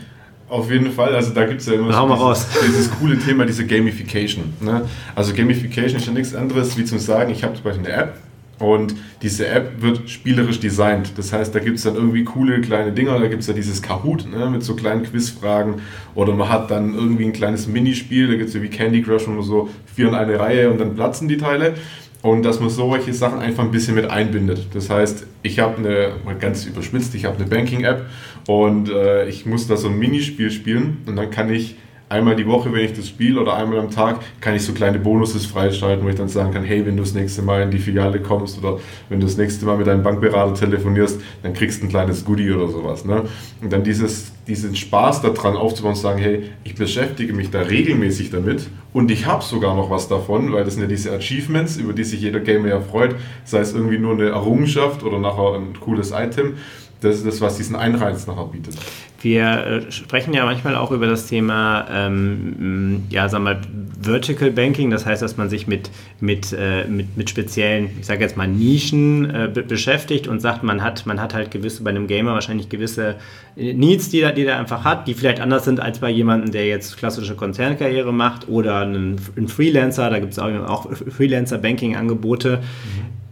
Auf 0.48 0.70
jeden 0.70 0.92
Fall, 0.92 1.14
also 1.14 1.32
da 1.32 1.46
gibt 1.46 1.62
es 1.62 1.66
ja 1.66 1.74
immer 1.74 1.92
so 1.92 2.32
dieses, 2.32 2.48
dieses, 2.66 2.90
coole 2.90 3.18
Thema, 3.18 3.46
diese 3.46 3.66
Gamification. 3.66 4.52
Ne? 4.60 4.82
Also 5.14 5.32
Gamification 5.32 5.96
ist 5.96 6.06
ja 6.06 6.12
nichts 6.12 6.34
anderes, 6.34 6.76
wie 6.76 6.84
zu 6.84 6.98
sagen, 6.98 7.32
ich 7.32 7.42
habe 7.42 7.54
zum 7.54 7.64
Beispiel 7.64 7.86
eine 7.86 7.96
App 7.96 8.16
und 8.58 8.94
diese 9.22 9.46
App 9.46 9.80
wird 9.80 10.10
spielerisch 10.10 10.60
designt. 10.60 11.12
Das 11.16 11.32
heißt, 11.32 11.54
da 11.54 11.58
gibt 11.58 11.78
es 11.78 11.84
dann 11.84 11.94
irgendwie 11.94 12.24
coole 12.24 12.60
kleine 12.60 12.92
Dinger, 12.92 13.18
da 13.18 13.28
gibt 13.28 13.40
es 13.40 13.48
ja 13.48 13.54
dieses 13.54 13.80
Kahoot 13.80 14.30
ne, 14.30 14.50
mit 14.50 14.62
so 14.62 14.76
kleinen 14.76 15.04
Quizfragen 15.04 15.76
oder 16.14 16.34
man 16.34 16.48
hat 16.48 16.70
dann 16.70 16.94
irgendwie 16.94 17.24
ein 17.24 17.32
kleines 17.32 17.66
Minispiel, 17.66 18.28
da 18.28 18.34
gibt 18.34 18.48
es 18.48 18.54
ja 18.54 18.62
wie 18.62 18.68
Candy 18.68 19.02
Crush 19.02 19.26
und 19.26 19.42
so 19.42 19.70
vier 19.94 20.08
in 20.08 20.14
eine 20.14 20.38
Reihe 20.38 20.70
und 20.70 20.78
dann 20.78 20.94
platzen 20.94 21.28
die 21.28 21.38
Teile 21.38 21.74
und 22.22 22.44
dass 22.44 22.60
man 22.60 22.70
solche 22.70 23.12
Sachen 23.12 23.40
einfach 23.40 23.64
ein 23.64 23.72
bisschen 23.72 23.94
mit 23.96 24.08
einbindet. 24.08 24.68
Das 24.72 24.88
heißt, 24.88 25.26
ich 25.42 25.58
habe 25.58 25.78
eine, 25.78 26.12
mal 26.24 26.36
ganz 26.36 26.64
überspitzt, 26.64 27.14
ich 27.14 27.24
habe 27.24 27.36
eine 27.36 27.46
Banking-App 27.46 28.06
und 28.46 28.88
äh, 28.88 29.28
ich 29.28 29.44
muss 29.44 29.66
da 29.66 29.76
so 29.76 29.88
ein 29.88 29.98
Minispiel 29.98 30.50
spielen 30.50 30.98
und 31.06 31.16
dann 31.16 31.30
kann 31.30 31.52
ich 31.52 31.76
einmal 32.12 32.36
die 32.36 32.46
Woche, 32.46 32.72
wenn 32.72 32.84
ich 32.84 32.92
das 32.92 33.08
spiele 33.08 33.40
oder 33.40 33.54
einmal 33.54 33.78
am 33.78 33.90
Tag, 33.90 34.20
kann 34.40 34.54
ich 34.54 34.62
so 34.62 34.72
kleine 34.72 34.98
Bonuses 34.98 35.46
freischalten, 35.46 36.04
wo 36.04 36.10
ich 36.10 36.14
dann 36.14 36.28
sagen 36.28 36.52
kann, 36.52 36.62
hey, 36.62 36.84
wenn 36.86 36.96
du 36.96 37.02
das 37.02 37.14
nächste 37.14 37.42
Mal 37.42 37.62
in 37.62 37.70
die 37.70 37.78
Filiale 37.78 38.20
kommst 38.20 38.58
oder 38.58 38.78
wenn 39.08 39.18
du 39.18 39.26
das 39.26 39.36
nächste 39.36 39.64
Mal 39.64 39.78
mit 39.78 39.86
deinem 39.86 40.02
Bankberater 40.02 40.54
telefonierst, 40.54 41.20
dann 41.42 41.54
kriegst 41.54 41.80
du 41.80 41.86
ein 41.86 41.88
kleines 41.88 42.24
Goodie 42.24 42.50
oder 42.52 42.68
sowas. 42.68 43.04
Ne? 43.04 43.22
Und 43.60 43.72
dann 43.72 43.82
dieses, 43.82 44.32
diesen 44.46 44.76
Spaß 44.76 45.22
daran 45.22 45.56
aufzubauen 45.56 45.94
und 45.94 46.00
sagen, 46.00 46.20
hey, 46.20 46.50
ich 46.64 46.74
beschäftige 46.74 47.32
mich 47.32 47.50
da 47.50 47.62
regelmäßig 47.62 48.30
damit 48.30 48.68
und 48.92 49.10
ich 49.10 49.26
habe 49.26 49.42
sogar 49.42 49.74
noch 49.74 49.90
was 49.90 50.08
davon, 50.08 50.52
weil 50.52 50.64
das 50.64 50.74
sind 50.74 50.82
ja 50.82 50.88
diese 50.88 51.12
Achievements, 51.12 51.76
über 51.78 51.94
die 51.94 52.04
sich 52.04 52.20
jeder 52.20 52.40
Gamer 52.40 52.68
ja 52.68 52.80
freut, 52.80 53.16
sei 53.44 53.60
es 53.60 53.72
irgendwie 53.72 53.98
nur 53.98 54.12
eine 54.12 54.28
Errungenschaft 54.28 55.02
oder 55.02 55.18
nachher 55.18 55.54
ein 55.54 55.80
cooles 55.80 56.12
Item. 56.12 56.54
Das 57.00 57.16
ist 57.16 57.26
das, 57.26 57.40
was 57.40 57.56
diesen 57.56 57.74
Einreiz 57.74 58.28
nachher 58.28 58.44
bietet. 58.44 58.76
Wir 59.22 59.44
äh, 59.86 59.92
sprechen 59.92 60.34
ja 60.34 60.44
manchmal 60.44 60.74
auch 60.74 60.90
über 60.90 61.06
das 61.06 61.26
Thema, 61.26 61.86
ähm, 61.90 63.04
ja, 63.08 63.30
wir 63.30 63.38
mal, 63.38 63.60
Vertical 64.00 64.50
Banking, 64.50 64.90
das 64.90 65.06
heißt, 65.06 65.22
dass 65.22 65.36
man 65.36 65.48
sich 65.48 65.68
mit, 65.68 65.90
mit, 66.20 66.52
äh, 66.52 66.84
mit, 66.88 67.16
mit 67.16 67.30
speziellen, 67.30 67.90
ich 68.00 68.06
sage 68.06 68.20
jetzt 68.20 68.36
mal 68.36 68.48
Nischen 68.48 69.30
äh, 69.30 69.48
beschäftigt 69.48 70.26
und 70.26 70.40
sagt, 70.40 70.64
man 70.64 70.82
hat, 70.82 71.06
man 71.06 71.20
hat 71.20 71.34
halt 71.34 71.52
gewisse, 71.52 71.84
bei 71.84 71.90
einem 71.90 72.08
Gamer 72.08 72.32
wahrscheinlich 72.32 72.68
gewisse 72.68 73.16
äh, 73.56 73.72
Needs, 73.74 74.08
die 74.08 74.20
er, 74.22 74.32
die 74.32 74.44
er 74.44 74.58
einfach 74.58 74.82
hat, 74.84 75.06
die 75.06 75.14
vielleicht 75.14 75.40
anders 75.40 75.64
sind 75.64 75.78
als 75.78 76.00
bei 76.00 76.10
jemandem, 76.10 76.50
der 76.50 76.66
jetzt 76.66 76.96
klassische 76.96 77.36
Konzernkarriere 77.36 78.12
macht 78.12 78.48
oder 78.48 78.80
einen, 78.80 79.20
einen 79.36 79.46
Freelancer, 79.46 80.10
da 80.10 80.18
gibt 80.18 80.32
es 80.32 80.38
auch, 80.40 80.50
auch 80.68 80.90
Freelancer-Banking-Angebote. 80.92 82.60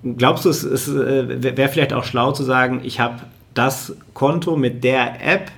Mhm. 0.02 0.16
Glaubst 0.18 0.44
du, 0.44 0.50
es, 0.50 0.62
es 0.62 0.88
äh, 0.88 1.56
wäre 1.56 1.68
vielleicht 1.68 1.92
auch 1.92 2.04
schlau 2.04 2.30
zu 2.30 2.44
sagen, 2.44 2.80
ich 2.85 3.00
habe 3.00 3.16
das 3.54 3.97
Konto 4.14 4.56
mit 4.56 4.85
der 4.85 5.26
App, 5.26 5.50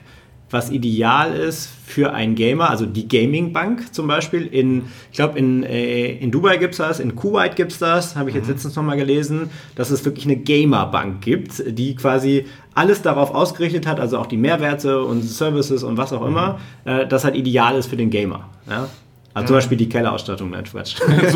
was 0.52 0.70
ideal 0.70 1.34
ist 1.34 1.70
für 1.86 2.12
einen 2.12 2.34
Gamer, 2.34 2.70
also 2.70 2.86
die 2.86 3.08
Gaming 3.08 3.52
Bank 3.52 3.94
zum 3.94 4.06
Beispiel. 4.06 4.46
In, 4.46 4.84
ich 5.10 5.16
glaube, 5.16 5.38
in, 5.38 5.62
äh, 5.62 6.12
in 6.12 6.30
Dubai 6.30 6.58
gibt 6.58 6.74
es 6.74 6.78
das, 6.78 7.00
in 7.00 7.16
Kuwait 7.16 7.56
gibt 7.56 7.72
es 7.72 7.78
das, 7.78 8.16
habe 8.16 8.28
ich 8.28 8.36
jetzt 8.36 8.46
mhm. 8.46 8.52
letztens 8.52 8.76
nochmal 8.76 8.96
gelesen, 8.96 9.50
dass 9.74 9.90
es 9.90 10.04
wirklich 10.04 10.26
eine 10.26 10.36
Gamer 10.36 10.86
Bank 10.86 11.22
gibt, 11.22 11.62
die 11.66 11.96
quasi 11.96 12.46
alles 12.74 13.02
darauf 13.02 13.34
ausgerichtet 13.34 13.86
hat, 13.86 13.98
also 13.98 14.18
auch 14.18 14.26
die 14.26 14.36
Mehrwerte 14.36 15.02
und 15.02 15.22
Services 15.22 15.82
und 15.82 15.96
was 15.96 16.12
auch 16.12 16.24
immer, 16.24 16.58
mhm. 16.84 16.90
äh, 16.90 17.06
das 17.06 17.24
halt 17.24 17.34
ideal 17.34 17.76
ist 17.76 17.86
für 17.86 17.96
den 17.96 18.10
Gamer. 18.10 18.48
Ja? 18.68 18.88
Also 19.34 19.46
zum 19.46 19.56
Beispiel 19.56 19.78
die 19.78 19.88
Kellerausstattung, 19.88 20.50
nein, 20.50 20.64
Quatsch. 20.64 20.96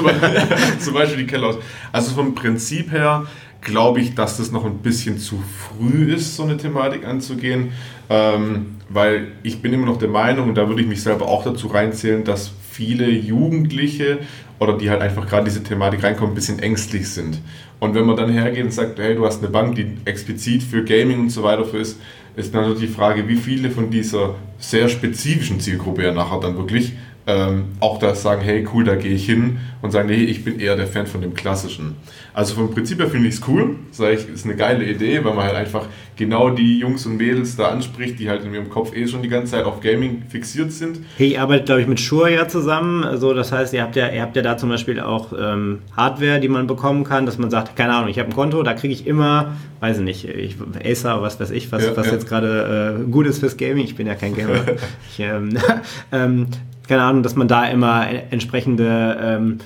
zum, 0.80 0.94
Beispiel 0.94 1.16
die 1.16 1.26
Kellerausstattung. 1.26 1.70
Also 1.92 2.14
vom 2.14 2.34
Prinzip 2.34 2.92
her 2.92 3.24
glaube 3.66 4.00
ich, 4.00 4.14
dass 4.14 4.36
das 4.36 4.52
noch 4.52 4.64
ein 4.64 4.78
bisschen 4.78 5.18
zu 5.18 5.42
früh 5.42 6.12
ist, 6.14 6.36
so 6.36 6.44
eine 6.44 6.56
Thematik 6.56 7.04
anzugehen, 7.04 7.72
ähm, 8.08 8.76
weil 8.88 9.32
ich 9.42 9.60
bin 9.60 9.72
immer 9.72 9.86
noch 9.86 9.98
der 9.98 10.08
Meinung, 10.08 10.48
und 10.48 10.54
da 10.54 10.68
würde 10.68 10.82
ich 10.82 10.88
mich 10.88 11.02
selber 11.02 11.26
auch 11.26 11.42
dazu 11.42 11.66
reinzählen, 11.66 12.22
dass 12.22 12.52
viele 12.70 13.10
Jugendliche 13.10 14.20
oder 14.60 14.78
die 14.78 14.88
halt 14.88 15.02
einfach 15.02 15.28
gerade 15.28 15.46
diese 15.46 15.64
Thematik 15.64 16.04
reinkommen, 16.04 16.30
ein 16.30 16.34
bisschen 16.36 16.60
ängstlich 16.60 17.08
sind. 17.08 17.40
Und 17.80 17.94
wenn 17.94 18.06
man 18.06 18.16
dann 18.16 18.30
hergeht 18.30 18.64
und 18.64 18.72
sagt, 18.72 19.00
hey, 19.00 19.16
du 19.16 19.26
hast 19.26 19.42
eine 19.42 19.50
Bank, 19.50 19.74
die 19.74 19.96
explizit 20.04 20.62
für 20.62 20.84
Gaming 20.84 21.20
und 21.20 21.30
so 21.30 21.42
weiter 21.42 21.64
für 21.64 21.78
ist, 21.78 21.98
ist 22.36 22.54
dann 22.54 22.62
natürlich 22.62 22.88
die 22.88 22.94
Frage, 22.94 23.26
wie 23.26 23.36
viele 23.36 23.70
von 23.70 23.90
dieser 23.90 24.36
sehr 24.58 24.88
spezifischen 24.88 25.58
Zielgruppe 25.58 26.04
ja 26.04 26.12
nachher 26.12 26.38
dann 26.38 26.56
wirklich 26.56 26.92
ähm, 27.26 27.64
auch 27.80 27.98
das 27.98 28.22
sagen, 28.22 28.40
hey 28.40 28.66
cool, 28.72 28.84
da 28.84 28.94
gehe 28.94 29.12
ich 29.12 29.26
hin 29.26 29.58
und 29.82 29.90
sagen, 29.90 30.08
nee, 30.08 30.24
ich 30.24 30.44
bin 30.44 30.60
eher 30.60 30.76
der 30.76 30.86
Fan 30.86 31.06
von 31.06 31.20
dem 31.20 31.34
Klassischen. 31.34 31.96
Also 32.32 32.54
vom 32.54 32.72
Prinzip 32.72 33.00
her 33.00 33.08
finde 33.08 33.28
ich 33.28 33.34
es 33.36 33.48
cool, 33.48 33.76
sage 33.90 34.14
ich, 34.14 34.28
ist 34.28 34.44
eine 34.44 34.54
geile 34.54 34.84
Idee, 34.84 35.24
weil 35.24 35.34
man 35.34 35.44
halt 35.44 35.56
einfach 35.56 35.86
genau 36.16 36.50
die 36.50 36.78
Jungs 36.78 37.04
und 37.04 37.16
Mädels 37.16 37.56
da 37.56 37.68
anspricht, 37.68 38.20
die 38.20 38.28
halt 38.28 38.44
in 38.44 38.54
ihrem 38.54 38.70
Kopf 38.70 38.94
eh 38.94 39.08
schon 39.08 39.22
die 39.22 39.28
ganze 39.28 39.52
Zeit 39.52 39.64
auf 39.64 39.80
Gaming 39.80 40.22
fixiert 40.28 40.70
sind. 40.70 41.00
Hey, 41.16 41.32
ihr 41.32 41.42
arbeitet, 41.42 41.66
glaube 41.66 41.80
ich, 41.80 41.88
mit 41.88 41.98
Shure 41.98 42.32
ja 42.32 42.46
zusammen, 42.46 43.02
also 43.04 43.34
das 43.34 43.50
heißt, 43.50 43.74
ihr 43.74 43.82
habt 43.82 43.96
ja, 43.96 44.08
ihr 44.08 44.22
habt 44.22 44.36
ja 44.36 44.42
da 44.42 44.56
zum 44.56 44.68
Beispiel 44.68 45.00
auch 45.00 45.32
ähm, 45.32 45.80
Hardware, 45.96 46.38
die 46.38 46.48
man 46.48 46.66
bekommen 46.66 47.04
kann, 47.04 47.26
dass 47.26 47.38
man 47.38 47.50
sagt, 47.50 47.74
keine 47.74 47.94
Ahnung, 47.94 48.08
ich 48.08 48.18
habe 48.18 48.28
ein 48.28 48.34
Konto, 48.34 48.62
da 48.62 48.74
kriege 48.74 48.94
ich 48.94 49.06
immer, 49.06 49.56
weiß 49.80 49.98
ich 49.98 50.04
nicht, 50.04 50.24
ich, 50.28 50.56
Acer, 50.84 51.22
was 51.22 51.40
weiß 51.40 51.50
ich, 51.50 51.72
was, 51.72 51.84
ja, 51.84 51.96
was 51.96 52.06
ja. 52.06 52.12
jetzt 52.12 52.28
gerade 52.28 53.00
äh, 53.02 53.10
gut 53.10 53.26
ist 53.26 53.40
fürs 53.40 53.56
Gaming, 53.56 53.84
ich 53.84 53.96
bin 53.96 54.06
ja 54.06 54.14
kein 54.14 54.34
Gamer. 54.34 54.60
ich, 55.10 55.20
ähm, 55.20 55.58
ähm, 56.12 56.46
keine 56.88 57.02
Ahnung, 57.02 57.22
dass 57.22 57.36
man 57.36 57.48
da 57.48 57.66
immer 57.66 58.06
entsprechende 58.30 59.18
ähm, 59.20 59.58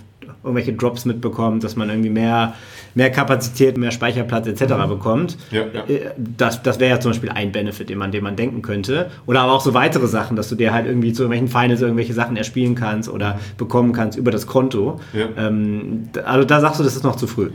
irgendwelche 0.43 0.73
Drops 0.73 1.05
mitbekommt, 1.05 1.65
dass 1.65 1.77
man 1.77 1.91
irgendwie 1.91 2.11
mehr, 2.11 2.55
mehr 2.95 3.11
Kapazität, 3.11 3.77
mehr 3.77 3.91
Speicherplatz 3.91 4.47
etc. 4.47 4.75
Mhm. 4.75 4.89
bekommt. 4.89 5.37
Ja, 5.51 5.65
ja. 5.73 5.85
Äh, 5.85 6.11
das, 6.17 6.63
das 6.63 6.81
wäre 6.81 6.91
ja 6.91 7.01
zum 7.01 7.11
Beispiel 7.11 7.31
ein 7.31 7.53
Benefit, 7.53 7.91
den 7.91 7.99
man, 7.99 8.11
den 8.11 8.25
man 8.25 8.37
denken 8.37 8.63
könnte. 8.63 9.11
Oder 9.27 9.41
aber 9.41 9.53
auch 9.53 9.61
so 9.61 9.75
weitere 9.75 10.07
Sachen, 10.07 10.37
dass 10.37 10.49
du 10.49 10.55
dir 10.55 10.73
halt 10.73 10.87
irgendwie 10.87 11.13
zu 11.13 11.23
irgendwelchen 11.23 11.49
Finals 11.49 11.83
irgendwelche 11.83 12.15
Sachen 12.15 12.37
erspielen 12.37 12.75
kannst 12.75 13.09
oder 13.09 13.39
bekommen 13.59 13.93
kannst 13.93 14.19
über 14.19 14.31
das 14.31 14.47
Konto. 14.47 15.01
Ja. 15.13 15.29
Ähm, 15.37 16.09
also 16.25 16.45
da 16.45 16.61
sagst 16.61 16.81
du, 16.81 16.85
das 16.85 16.97
ist 16.97 17.05
noch 17.05 17.17
zu 17.17 17.27
früh. 17.27 17.51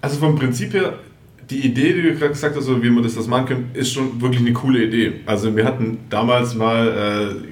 Also 0.00 0.18
vom 0.18 0.36
Prinzip 0.36 0.72
her 0.74 0.94
die 1.50 1.66
Idee, 1.66 1.94
die 1.94 2.02
du 2.02 2.14
gerade 2.14 2.30
gesagt 2.30 2.56
hast, 2.56 2.68
wie 2.68 2.90
man 2.90 3.02
das, 3.02 3.14
das 3.14 3.26
machen 3.26 3.46
könnte, 3.46 3.78
ist 3.78 3.92
schon 3.92 4.20
wirklich 4.20 4.42
eine 4.42 4.52
coole 4.52 4.84
Idee. 4.84 5.20
Also 5.26 5.56
wir 5.56 5.64
hatten 5.64 5.98
damals 6.10 6.54
mal, 6.54 6.88
äh, 6.88 7.48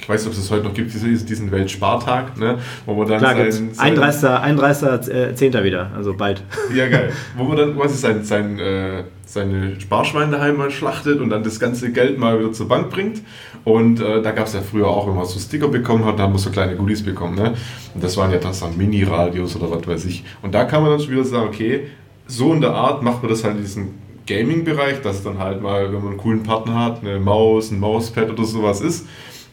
ich 0.00 0.08
weiß 0.08 0.24
nicht, 0.24 0.34
ob 0.34 0.42
es 0.42 0.50
heute 0.50 0.64
noch 0.64 0.74
gibt, 0.74 0.92
diesen 0.92 1.50
Weltspartag, 1.50 2.38
ne? 2.38 2.58
wo 2.86 2.94
man 2.94 3.08
dann 3.08 3.18
Klar, 3.18 3.34
sein, 3.50 3.70
sein 3.72 3.98
31. 3.98 4.28
31. 4.28 5.12
Äh, 5.54 5.64
wieder, 5.64 5.90
also 5.94 6.14
bald. 6.14 6.42
Ja, 6.74 6.88
geil. 6.88 7.12
Wo 7.36 7.44
man 7.44 7.56
dann 7.56 7.76
quasi 7.76 7.96
sein, 7.96 8.24
sein, 8.24 8.58
äh, 8.58 9.04
seine 9.26 9.78
Sparschweine 9.80 10.32
daheim 10.32 10.56
mal 10.56 10.70
schlachtet 10.70 11.20
und 11.20 11.30
dann 11.30 11.42
das 11.42 11.60
ganze 11.60 11.92
Geld 11.92 12.18
mal 12.18 12.38
wieder 12.38 12.52
zur 12.52 12.68
Bank 12.68 12.90
bringt. 12.90 13.22
Und 13.64 14.00
äh, 14.00 14.22
da 14.22 14.30
gab 14.30 14.46
es 14.46 14.54
ja 14.54 14.60
früher 14.60 14.86
auch, 14.86 15.06
wenn 15.06 15.14
man 15.14 15.26
so 15.26 15.38
Sticker 15.38 15.68
bekommen 15.68 16.04
hat, 16.04 16.18
da 16.18 16.24
haben 16.24 16.32
wir 16.32 16.38
so 16.38 16.50
kleine 16.50 16.76
Goodies 16.76 17.04
bekommen. 17.04 17.34
Ne? 17.34 17.54
Und 17.94 18.02
das 18.02 18.16
waren 18.16 18.30
ja 18.30 18.38
das 18.38 18.60
dann 18.60 18.76
Mini-Radios 18.76 19.56
oder 19.56 19.70
was 19.70 19.86
weiß 19.86 20.04
ich. 20.06 20.24
Und 20.42 20.54
da 20.54 20.64
kann 20.64 20.82
man 20.82 20.92
dann 20.92 21.00
schon 21.00 21.10
wieder 21.10 21.24
sagen, 21.24 21.48
okay, 21.48 21.88
so 22.26 22.54
in 22.54 22.60
der 22.60 22.72
Art 22.72 23.02
macht 23.02 23.22
man 23.22 23.30
das 23.30 23.44
halt 23.44 23.56
in 23.56 23.62
diesem 23.62 23.88
Gaming-Bereich, 24.26 25.00
dass 25.00 25.22
dann 25.22 25.38
halt 25.38 25.62
mal, 25.62 25.92
wenn 25.92 26.00
man 26.00 26.08
einen 26.08 26.18
coolen 26.18 26.42
Partner 26.42 26.74
hat, 26.74 27.00
eine 27.02 27.18
Maus, 27.18 27.70
ein 27.70 27.80
Mauspad 27.80 28.30
oder 28.30 28.44
sowas 28.44 28.80
ist, 28.80 29.06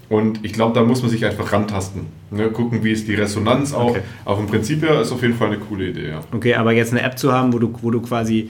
und 0.10 0.44
ich 0.44 0.54
glaube, 0.54 0.74
da 0.74 0.84
muss 0.84 1.02
man 1.02 1.10
sich 1.10 1.26
einfach 1.26 1.52
rantasten. 1.52 2.04
Ne? 2.32 2.50
Gucken, 2.50 2.84
wie 2.84 2.92
ist 2.92 3.08
die 3.08 3.16
Resonanz 3.16 3.74
auch. 3.74 3.92
Okay. 3.92 4.02
Auch 4.24 4.40
im 4.40 4.48
Prinzip 4.48 4.82
her 4.84 5.02
ist 5.02 5.12
auf 5.12 5.22
jeden 5.22 5.36
Fall 5.36 5.48
eine 5.48 5.58
coole 5.58 5.90
Idee. 5.90 6.10
Ja. 6.10 6.20
Okay, 6.32 6.56
aber 6.56 6.74
jetzt 6.74 6.92
eine 6.92 7.02
App 7.02 7.18
zu 7.18 7.32
haben, 7.32 7.54
wo 7.54 7.60
du, 7.60 7.74
wo 7.82 7.92
du 7.92 8.02
quasi 8.02 8.50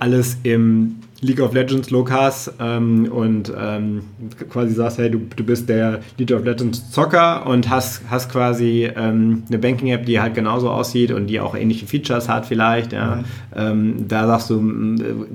alles 0.00 0.36
im 0.42 0.96
League 1.20 1.40
of 1.40 1.54
Legends 1.54 1.90
Look 1.90 2.10
hast 2.10 2.52
ähm, 2.60 3.10
und 3.10 3.52
ähm, 3.58 4.02
quasi 4.50 4.74
sagst, 4.74 4.98
hey, 4.98 5.10
du, 5.10 5.20
du 5.34 5.44
bist 5.44 5.68
der 5.68 6.00
League 6.18 6.30
of 6.32 6.44
Legends 6.44 6.90
Zocker 6.90 7.46
und 7.46 7.70
hast, 7.70 8.02
hast 8.10 8.30
quasi 8.30 8.90
ähm, 8.94 9.44
eine 9.48 9.58
Banking-App, 9.58 10.04
die 10.04 10.20
halt 10.20 10.34
genauso 10.34 10.70
aussieht 10.70 11.12
und 11.12 11.28
die 11.28 11.40
auch 11.40 11.56
ähnliche 11.56 11.86
Features 11.86 12.28
hat 12.28 12.44
vielleicht. 12.44 12.92
Ja. 12.92 13.16
Mhm. 13.16 13.24
Ähm, 13.54 14.08
da 14.08 14.26
sagst 14.26 14.50
du, 14.50 14.60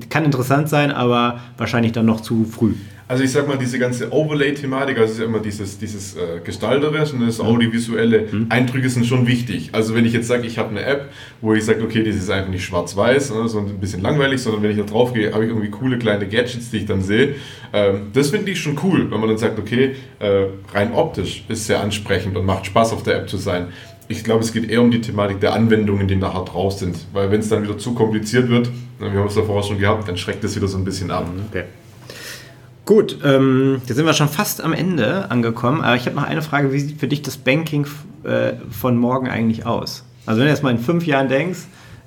kann 0.08 0.24
interessant 0.24 0.68
sein, 0.68 0.92
aber 0.92 1.40
wahrscheinlich 1.56 1.92
dann 1.92 2.06
noch 2.06 2.20
zu 2.20 2.44
früh. 2.44 2.74
Also 3.12 3.24
ich 3.24 3.30
sag 3.30 3.46
mal, 3.46 3.58
diese 3.58 3.78
ganze 3.78 4.10
Overlay-Thematik, 4.10 4.96
also 4.96 5.04
es 5.04 5.10
ist 5.12 5.18
ja 5.18 5.26
immer 5.26 5.40
dieses, 5.40 5.78
dieses 5.78 6.16
äh, 6.16 6.40
Gestalterische 6.42 7.14
und 7.14 7.26
das 7.26 7.40
audiovisuelle 7.40 8.28
mhm. 8.32 8.46
Eindrücke 8.48 8.88
sind 8.88 9.04
schon 9.04 9.26
wichtig. 9.26 9.68
Also 9.72 9.94
wenn 9.94 10.06
ich 10.06 10.14
jetzt 10.14 10.28
sage, 10.28 10.46
ich 10.46 10.56
habe 10.56 10.70
eine 10.70 10.82
App, 10.82 11.10
wo 11.42 11.52
ich 11.52 11.62
sage, 11.62 11.82
okay, 11.84 12.02
das 12.02 12.16
ist 12.16 12.30
einfach 12.30 12.48
nicht 12.48 12.64
schwarz-weiß, 12.64 13.34
ne, 13.34 13.48
so 13.50 13.58
ein 13.58 13.78
bisschen 13.78 14.00
langweilig, 14.00 14.40
sondern 14.40 14.62
wenn 14.62 14.70
ich 14.70 14.78
da 14.78 14.84
drauf 14.84 15.12
gehe, 15.12 15.30
habe 15.34 15.44
ich 15.44 15.50
irgendwie 15.50 15.68
coole 15.68 15.98
kleine 15.98 16.26
Gadgets, 16.26 16.70
die 16.70 16.78
ich 16.78 16.86
dann 16.86 17.02
sehe. 17.02 17.34
Ähm, 17.74 18.06
das 18.14 18.30
finde 18.30 18.50
ich 18.50 18.58
schon 18.58 18.78
cool, 18.82 19.10
wenn 19.10 19.20
man 19.20 19.28
dann 19.28 19.36
sagt, 19.36 19.58
okay, 19.58 19.94
äh, 20.18 20.46
rein 20.72 20.94
optisch 20.94 21.44
ist 21.48 21.66
sehr 21.66 21.82
ansprechend 21.82 22.38
und 22.38 22.46
macht 22.46 22.64
Spaß 22.64 22.94
auf 22.94 23.02
der 23.02 23.16
App 23.16 23.28
zu 23.28 23.36
sein. 23.36 23.66
Ich 24.08 24.24
glaube, 24.24 24.42
es 24.42 24.54
geht 24.54 24.70
eher 24.70 24.80
um 24.80 24.90
die 24.90 25.02
Thematik 25.02 25.38
der 25.38 25.52
Anwendungen, 25.52 26.08
die 26.08 26.16
nachher 26.16 26.46
drauf 26.46 26.72
sind. 26.72 26.96
Weil 27.12 27.30
wenn 27.30 27.40
es 27.40 27.50
dann 27.50 27.62
wieder 27.62 27.76
zu 27.76 27.92
kompliziert 27.92 28.48
wird, 28.48 28.70
wir 28.98 29.10
haben 29.10 29.26
es 29.26 29.36
ja 29.36 29.42
vorher 29.42 29.64
schon 29.64 29.78
gehabt, 29.78 30.08
dann 30.08 30.16
schreckt 30.16 30.42
es 30.44 30.56
wieder 30.56 30.66
so 30.66 30.78
ein 30.78 30.84
bisschen 30.84 31.10
ab. 31.10 31.28
Okay. 31.50 31.64
Gut, 32.84 33.18
ähm, 33.24 33.80
jetzt 33.86 33.96
sind 33.96 34.06
wir 34.06 34.12
schon 34.12 34.28
fast 34.28 34.60
am 34.60 34.72
Ende 34.72 35.30
angekommen, 35.30 35.82
aber 35.82 35.94
ich 35.94 36.06
habe 36.06 36.16
noch 36.16 36.24
eine 36.24 36.42
Frage, 36.42 36.72
wie 36.72 36.80
sieht 36.80 36.98
für 36.98 37.06
dich 37.06 37.22
das 37.22 37.36
Banking 37.36 37.86
äh, 38.24 38.54
von 38.70 38.96
morgen 38.96 39.28
eigentlich 39.28 39.64
aus? 39.66 40.04
Also 40.26 40.40
wenn 40.40 40.46
du 40.46 40.52
jetzt 40.52 40.64
mal 40.64 40.70
in 40.70 40.78
fünf 40.78 41.06
Jahren 41.06 41.28
denkst, 41.28 41.60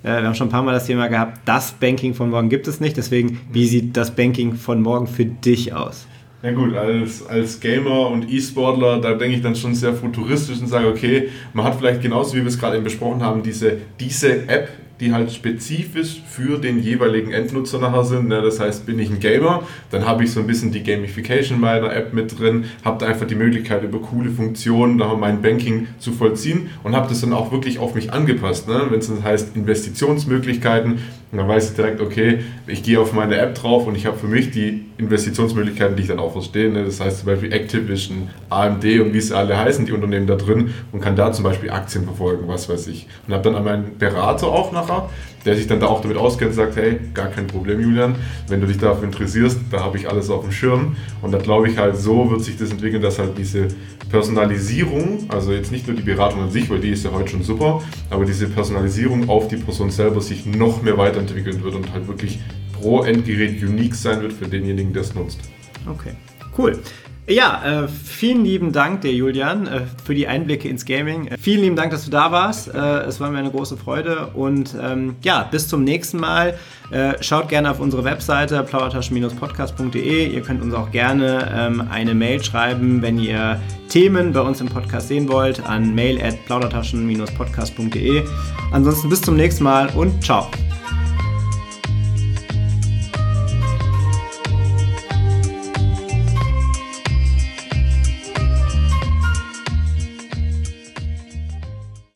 äh, 0.03 0.07
wir 0.07 0.27
haben 0.27 0.35
schon 0.35 0.47
ein 0.47 0.51
paar 0.51 0.63
Mal 0.63 0.73
das 0.73 0.85
Thema 0.85 1.07
gehabt, 1.07 1.39
das 1.45 1.71
Banking 1.71 2.13
von 2.13 2.29
morgen 2.29 2.49
gibt 2.49 2.67
es 2.67 2.81
nicht, 2.81 2.97
deswegen, 2.97 3.39
wie 3.53 3.67
sieht 3.67 3.95
das 3.95 4.15
Banking 4.15 4.55
von 4.55 4.81
morgen 4.81 5.07
für 5.07 5.25
dich 5.25 5.73
aus? 5.73 6.07
Ja 6.43 6.51
gut, 6.51 6.75
als, 6.75 7.25
als 7.25 7.59
Gamer 7.59 8.09
und 8.09 8.29
E-Sportler, 8.29 8.99
da 8.99 9.13
denke 9.13 9.37
ich 9.37 9.41
dann 9.41 9.55
schon 9.55 9.73
sehr 9.73 9.93
futuristisch 9.93 10.59
und 10.59 10.67
sage, 10.67 10.87
okay, 10.87 11.29
man 11.53 11.65
hat 11.65 11.75
vielleicht 11.75 12.01
genauso, 12.01 12.33
wie 12.35 12.41
wir 12.41 12.47
es 12.47 12.59
gerade 12.59 12.75
eben 12.75 12.83
besprochen 12.83 13.23
haben, 13.23 13.41
diese, 13.41 13.77
diese 13.99 14.47
App, 14.47 14.67
die 14.99 15.11
halt 15.11 15.31
spezifisch 15.31 16.21
für 16.27 16.57
den 16.57 16.81
jeweiligen 16.81 17.31
Endnutzer 17.31 17.79
nachher 17.79 18.03
sind. 18.03 18.29
Ne? 18.29 18.41
Das 18.41 18.59
heißt, 18.59 18.85
bin 18.85 18.99
ich 18.99 19.09
ein 19.09 19.19
Gamer, 19.19 19.63
dann 19.91 20.05
habe 20.05 20.23
ich 20.23 20.31
so 20.31 20.39
ein 20.39 20.47
bisschen 20.47 20.71
die 20.71 20.83
Gamification 20.83 21.59
meiner 21.59 21.93
App 21.93 22.13
mit 22.13 22.39
drin, 22.39 22.65
habe 22.83 22.99
da 22.99 23.07
einfach 23.07 23.27
die 23.27 23.35
Möglichkeit, 23.35 23.83
über 23.83 23.99
coole 23.99 24.29
Funktionen 24.29 24.97
da 24.97 25.13
mein 25.15 25.41
Banking 25.41 25.87
zu 25.99 26.11
vollziehen 26.11 26.69
und 26.83 26.95
habe 26.95 27.09
das 27.09 27.21
dann 27.21 27.33
auch 27.33 27.51
wirklich 27.51 27.79
auf 27.79 27.95
mich 27.95 28.13
angepasst. 28.13 28.67
Ne? 28.67 28.87
Wenn 28.89 28.99
es 28.99 29.07
dann 29.07 29.23
heißt 29.23 29.55
Investitionsmöglichkeiten, 29.55 30.99
dann 31.31 31.47
weiß 31.47 31.71
ich 31.71 31.75
direkt, 31.75 32.01
okay, 32.01 32.39
ich 32.67 32.83
gehe 32.83 32.99
auf 32.99 33.13
meine 33.13 33.37
App 33.37 33.55
drauf 33.55 33.87
und 33.87 33.95
ich 33.95 34.05
habe 34.05 34.17
für 34.17 34.27
mich 34.27 34.51
die 34.51 34.85
Investitionsmöglichkeiten, 34.97 35.95
die 35.95 36.03
ich 36.03 36.07
dann 36.07 36.19
auch 36.19 36.31
verstehe. 36.31 36.71
Ne? 36.71 36.85
Das 36.85 36.99
heißt 36.99 37.19
zum 37.19 37.27
Beispiel 37.27 37.51
Activision, 37.51 38.29
AMD 38.49 38.83
und 39.01 39.13
wie 39.13 39.21
sie 39.21 39.35
alle 39.35 39.57
heißen, 39.57 39.85
die 39.85 39.91
Unternehmen 39.91 40.27
da 40.27 40.35
drin 40.35 40.73
und 40.91 41.01
kann 41.01 41.15
da 41.15 41.31
zum 41.31 41.43
Beispiel 41.43 41.69
Aktien 41.69 42.05
verfolgen, 42.05 42.47
was 42.47 42.69
weiß 42.69 42.87
ich. 42.87 43.07
Und 43.27 43.33
habe 43.33 43.43
dann 43.43 43.55
an 43.55 43.63
meinen 43.63 43.97
Berater 43.97 44.47
auch 44.47 44.71
nach 44.71 44.84
Fachfahrer, 44.85 45.09
der 45.45 45.55
sich 45.55 45.67
dann 45.67 45.79
da 45.79 45.87
auch 45.87 46.01
damit 46.01 46.17
auskennt 46.17 46.51
und 46.51 46.55
sagt, 46.55 46.75
hey, 46.75 46.99
gar 47.13 47.27
kein 47.27 47.47
Problem, 47.47 47.79
Julian, 47.79 48.15
wenn 48.47 48.61
du 48.61 48.67
dich 48.67 48.77
dafür 48.77 49.03
interessierst, 49.03 49.59
da 49.71 49.81
habe 49.81 49.97
ich 49.97 50.09
alles 50.09 50.29
auf 50.29 50.43
dem 50.43 50.51
Schirm. 50.51 50.95
Und 51.21 51.31
da 51.31 51.37
glaube 51.37 51.69
ich 51.69 51.77
halt, 51.77 51.97
so 51.97 52.31
wird 52.31 52.41
sich 52.41 52.57
das 52.57 52.71
entwickeln, 52.71 53.01
dass 53.01 53.19
halt 53.19 53.37
diese 53.37 53.67
Personalisierung, 54.09 55.25
also 55.29 55.51
jetzt 55.51 55.71
nicht 55.71 55.87
nur 55.87 55.95
die 55.95 56.03
Beratung 56.03 56.41
an 56.41 56.51
sich, 56.51 56.69
weil 56.69 56.79
die 56.79 56.89
ist 56.89 57.03
ja 57.05 57.11
heute 57.11 57.29
schon 57.29 57.43
super, 57.43 57.81
aber 58.09 58.25
diese 58.25 58.47
Personalisierung 58.47 59.29
auf 59.29 59.47
die 59.47 59.57
Person 59.57 59.91
selber 59.91 60.21
sich 60.21 60.45
noch 60.45 60.81
mehr 60.81 60.97
weiterentwickeln 60.97 61.63
wird 61.63 61.75
und 61.75 61.91
halt 61.93 62.07
wirklich 62.07 62.39
pro 62.73 63.03
Endgerät 63.03 63.61
unique 63.61 63.95
sein 63.95 64.21
wird 64.21 64.33
für 64.33 64.47
denjenigen, 64.47 64.93
der 64.93 65.03
es 65.03 65.13
nutzt. 65.13 65.39
Okay, 65.87 66.13
cool. 66.57 66.79
Ja, 67.27 67.85
äh, 67.85 67.87
vielen 67.87 68.45
lieben 68.45 68.71
Dank 68.71 69.01
dir, 69.01 69.11
Julian, 69.11 69.65
äh, 69.65 69.81
für 70.03 70.13
die 70.13 70.27
Einblicke 70.27 70.69
ins 70.69 70.85
Gaming. 70.85 71.27
Äh, 71.27 71.37
vielen 71.39 71.61
lieben 71.61 71.75
Dank, 71.75 71.91
dass 71.91 72.05
du 72.05 72.11
da 72.11 72.31
warst. 72.31 72.71
Äh, 72.73 72.77
es 72.77 73.19
war 73.19 73.31
mir 73.31 73.39
eine 73.39 73.49
große 73.49 73.77
Freude. 73.77 74.27
Und 74.35 74.75
ähm, 74.79 75.15
ja, 75.23 75.43
bis 75.43 75.67
zum 75.67 75.83
nächsten 75.83 76.19
Mal. 76.19 76.57
Äh, 76.91 77.15
schaut 77.23 77.49
gerne 77.49 77.71
auf 77.71 77.79
unsere 77.79 78.03
Webseite 78.03 78.61
plaudertaschen-podcast.de. 78.61 80.27
Ihr 80.27 80.41
könnt 80.41 80.61
uns 80.61 80.75
auch 80.75 80.91
gerne 80.91 81.51
ähm, 81.51 81.87
eine 81.89 82.13
Mail 82.13 82.43
schreiben, 82.43 83.01
wenn 83.01 83.17
ihr 83.17 83.59
Themen 83.89 84.31
bei 84.31 84.41
uns 84.41 84.61
im 84.61 84.67
Podcast 84.67 85.07
sehen 85.07 85.27
wollt, 85.27 85.65
an 85.65 85.95
mail 85.95 86.21
at 86.21 86.45
plaudertaschen-podcast.de. 86.45 88.23
Ansonsten 88.71 89.09
bis 89.09 89.21
zum 89.21 89.35
nächsten 89.35 89.63
Mal 89.63 89.89
und 89.95 90.23
ciao. 90.23 90.47